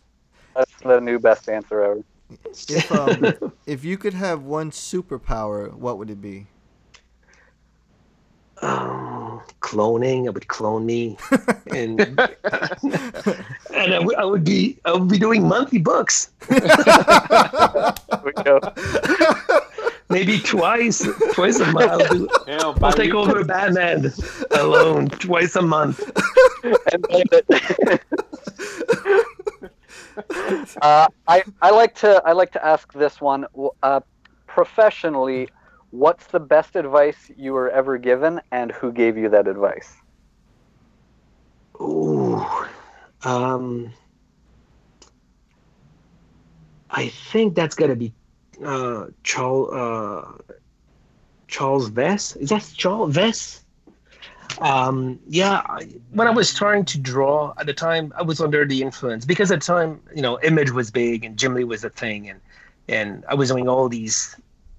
[0.56, 2.04] That's the new best answer ever.
[2.70, 6.46] If um, if you could have one superpower, what would it be?
[8.62, 11.18] Um, cloning, I would clone me.
[11.74, 12.00] and
[13.74, 16.30] and I would- I would be I would be doing monthly books.
[16.50, 16.60] we
[18.44, 18.60] go.
[20.12, 21.92] Maybe twice, twice a month.
[21.92, 24.12] I'll, do, I'll take over Batman
[24.52, 26.00] alone twice a month.
[26.64, 28.02] and then it-
[30.82, 33.46] uh, I I like to I like to ask this one.
[33.84, 34.02] Uh,
[34.48, 35.50] professionally,
[35.92, 39.96] what's the best advice you were ever given, and who gave you that advice?
[41.82, 42.46] Ooh,
[43.24, 43.94] um,
[46.90, 48.14] I think that's gotta be
[48.64, 50.56] uh, Charles uh,
[51.48, 52.36] Charles Vess.
[52.38, 53.64] Is that Charles Vess?
[54.62, 58.66] Um, yeah, I, when I was trying to draw at the time, I was under
[58.66, 61.84] the influence because at the time, you know, Image was big and Jim Lee was
[61.84, 62.40] a thing, and
[62.88, 64.36] and I was doing all these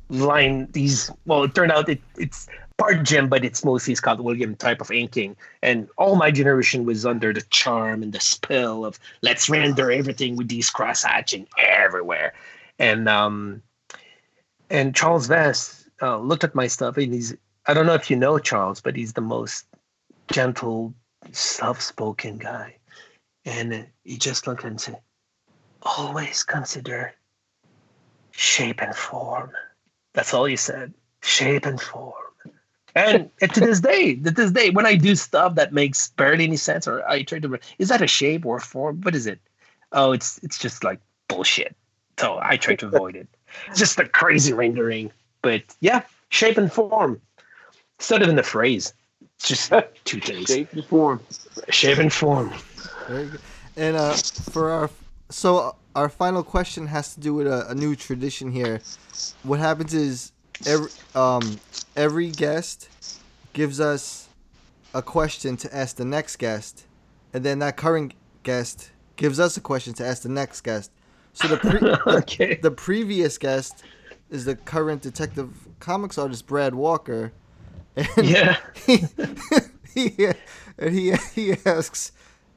[0.09, 1.11] line these.
[1.27, 4.91] Well, it turned out it, it's part Jim, but it's mostly Scott William type of
[4.91, 9.91] inking, and all my generation was under the charm and the spell of let's render
[9.91, 12.35] everything with these cross hatching everywhere,
[12.79, 13.63] and um,
[14.69, 17.37] and Charles Vess uh, looked at my stuff and he's
[17.67, 19.67] I don't know if you know Charles, but he's the most
[20.33, 20.95] gentle,
[21.33, 22.77] soft-spoken guy,
[23.45, 25.01] and he just looked and said,
[25.83, 27.15] "Always consider
[28.33, 29.53] shape and form."
[30.15, 30.93] That's all he said.
[31.23, 32.15] Shape and form.
[32.95, 36.57] And, to this day, to this day, when I do stuff that makes barely any
[36.57, 39.01] sense, or I try to, is that a shape or a form?
[39.03, 39.39] What is it?
[39.93, 41.77] Oh, it's it's just like bullshit.
[42.19, 43.29] So I try to avoid it.
[43.69, 45.11] It's just a crazy rendering.
[45.43, 47.21] But yeah, shape and form.
[48.01, 48.95] Instead of in the phrase,
[49.37, 49.73] it's just
[50.07, 50.49] two things.
[50.49, 51.21] Shape and form.
[51.69, 52.51] Shape and form.
[53.07, 53.41] Very good.
[53.77, 54.91] And uh, for our
[55.29, 58.81] so our final question has to do with a, a new tradition here.
[59.43, 60.33] What happens is
[60.67, 61.61] every um
[61.95, 62.89] every guest
[63.53, 64.29] gives us
[64.95, 66.87] a question to ask the next guest,
[67.35, 70.91] and then that current guest gives us a question to ask the next guest.
[71.35, 72.59] So the pre- okay.
[72.63, 73.85] the previous guest
[74.31, 77.33] is the current detective comics artist Brad Walker.
[77.97, 78.57] And Yeah.
[78.87, 78.99] he,
[79.95, 80.27] he,
[80.79, 82.13] and he, he asks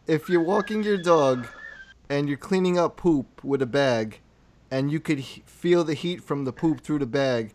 [0.08, 1.48] if you're walking your dog
[2.10, 4.20] and you're cleaning up poop with a bag
[4.70, 7.54] and you could he- feel the heat from the poop through the bag,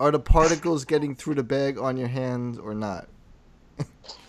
[0.00, 3.08] are the particles getting through the bag on your hands or not?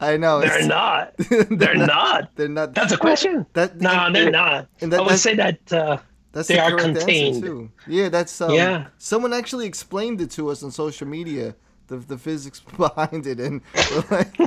[0.00, 0.40] I know.
[0.40, 1.14] They're not.
[1.18, 2.34] They're not.
[2.36, 2.74] They're not.
[2.74, 3.46] That's a question.
[3.54, 4.68] That, No, they're not.
[4.80, 5.98] And that- I would say that uh,
[6.34, 7.42] That's they the are correct answer, contained.
[7.44, 7.70] too.
[7.86, 8.88] Yeah, that's um, Yeah.
[8.98, 11.54] Someone actually explained it to us on social media,
[11.86, 14.34] the the physics behind it, and we're like,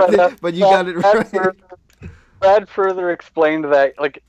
[0.00, 1.26] uh, but you got it right.
[1.28, 1.56] Further,
[2.38, 4.22] Brad further explained that like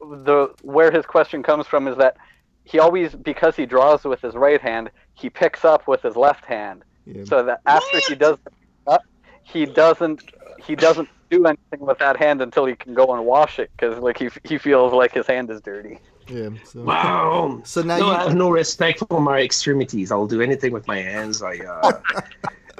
[0.00, 2.16] the where his question comes from is that
[2.62, 6.44] he always because he draws with his right hand, he picks up with his left
[6.44, 6.84] hand.
[7.04, 7.24] Yeah.
[7.24, 8.38] So that after he does
[8.86, 9.02] up,
[9.42, 10.22] he doesn't
[10.64, 13.98] he doesn't do anything with that hand until he can go and wash it because
[13.98, 15.98] like he he feels like his hand is dirty.
[16.28, 16.50] Yeah.
[16.64, 17.60] So, Wow.
[17.64, 20.10] so now no, you I have no respect for my extremities.
[20.10, 21.42] I'll do anything with my hands.
[21.42, 22.00] I, uh,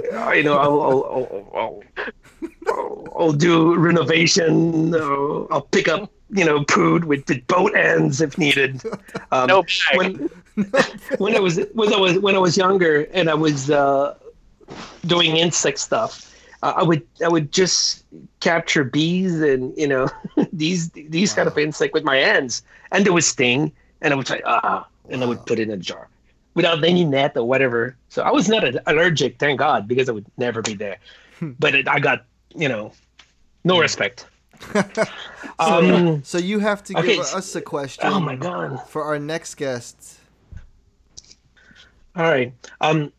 [0.35, 1.83] you know, I'll I'll, I'll, I'll,
[2.69, 4.95] I'll, I'll do renovation.
[4.95, 8.83] I'll, I'll pick up, you know, food with, with both hands if needed.
[9.31, 9.97] Um, No bag.
[9.97, 10.31] when,
[11.19, 14.17] when I was when I was when I was younger and I was uh,
[15.07, 18.05] doing insect stuff, uh, I would I would just
[18.41, 20.09] capture bees and you know
[20.53, 24.27] these these kind of insect with my hands, and they would sting, and I would
[24.29, 26.09] say ah, and I would put it in a jar
[26.55, 27.97] without any net or whatever.
[28.09, 30.99] So I was not allergic, thank God, because I would never be there.
[31.41, 32.93] but it, I got you know
[33.65, 34.27] no respect.
[35.59, 38.07] um, so you have to okay, give so- us a question.
[38.09, 38.81] oh my God.
[38.89, 40.19] For our next guest.
[42.17, 42.55] All right.
[42.81, 43.13] Um.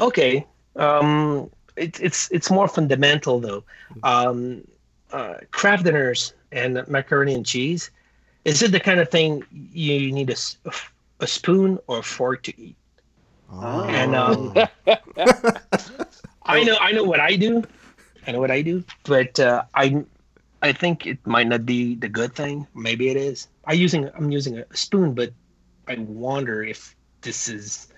[0.00, 0.44] Okay.
[0.76, 1.50] Um.
[1.76, 3.64] It's it's it's more fundamental though.
[4.02, 4.66] Um.
[5.12, 7.90] Uh, Kraft Dinners and macaroni and cheese.
[8.44, 10.36] Is it the kind of thing you need a,
[11.20, 12.76] a spoon or a fork to eat?
[13.50, 13.84] Oh.
[13.84, 14.54] And um,
[16.44, 17.62] I know I know what I do.
[18.26, 20.04] I know what I do, but uh, I
[20.62, 22.66] I think it might not be the good thing.
[22.74, 23.48] Maybe it is.
[23.66, 25.32] I using I'm using a spoon, but
[25.88, 27.88] I wonder if this is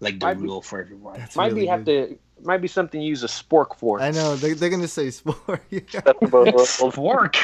[0.00, 1.18] like the Might be- rule for everyone.
[1.18, 4.00] That's might really be have to might be something you use a spork for.
[4.00, 5.60] I know they, they're gonna say spork.
[5.70, 5.80] yeah.
[6.04, 7.36] That's about what- Fork.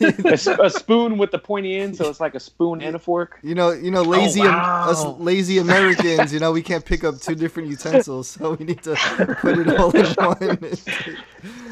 [0.00, 2.98] a, s- a spoon with the pointy end, so it's like a spoon and a
[2.98, 3.38] fork.
[3.42, 4.90] You know, you know, lazy wow.
[4.90, 6.32] us lazy Americans.
[6.32, 8.94] You know, we can't pick up two different utensils, so we need to
[9.40, 10.72] put it all in one.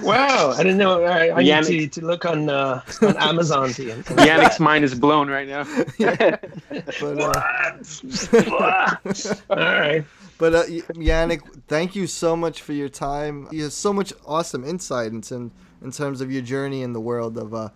[0.02, 1.02] Wow, I didn't know.
[1.04, 3.82] I, I need to, to look on uh, on Amazon to.
[3.84, 5.64] Yanick's mind is blown right now.
[5.98, 8.96] but uh,
[9.50, 10.04] All right.
[10.40, 13.46] But uh, Yanick, thank you so much for your time.
[13.52, 15.50] You have so much awesome insight into
[15.82, 17.68] in terms of your journey in the world of uh,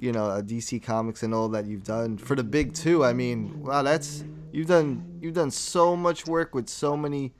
[0.00, 3.04] you know, uh, DC Comics and all that you've done for the big two.
[3.04, 7.32] I mean, wow, that's you've done you've done so much work with so many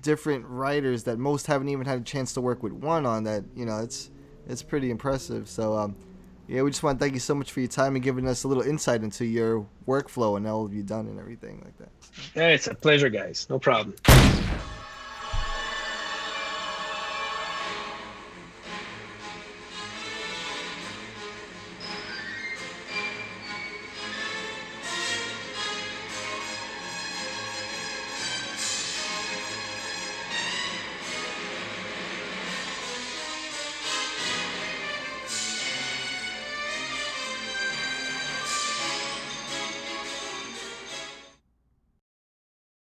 [0.00, 3.42] different writers that most haven't even had a chance to work with one on that.
[3.56, 4.12] You know, it's
[4.46, 5.48] it's pretty impressive.
[5.48, 5.96] So um,
[6.48, 8.44] yeah, we just want to thank you so much for your time and giving us
[8.44, 11.88] a little insight into your workflow and all of you've done and everything like that.
[12.34, 13.46] Yeah, it's a pleasure, guys.
[13.48, 13.94] No problem.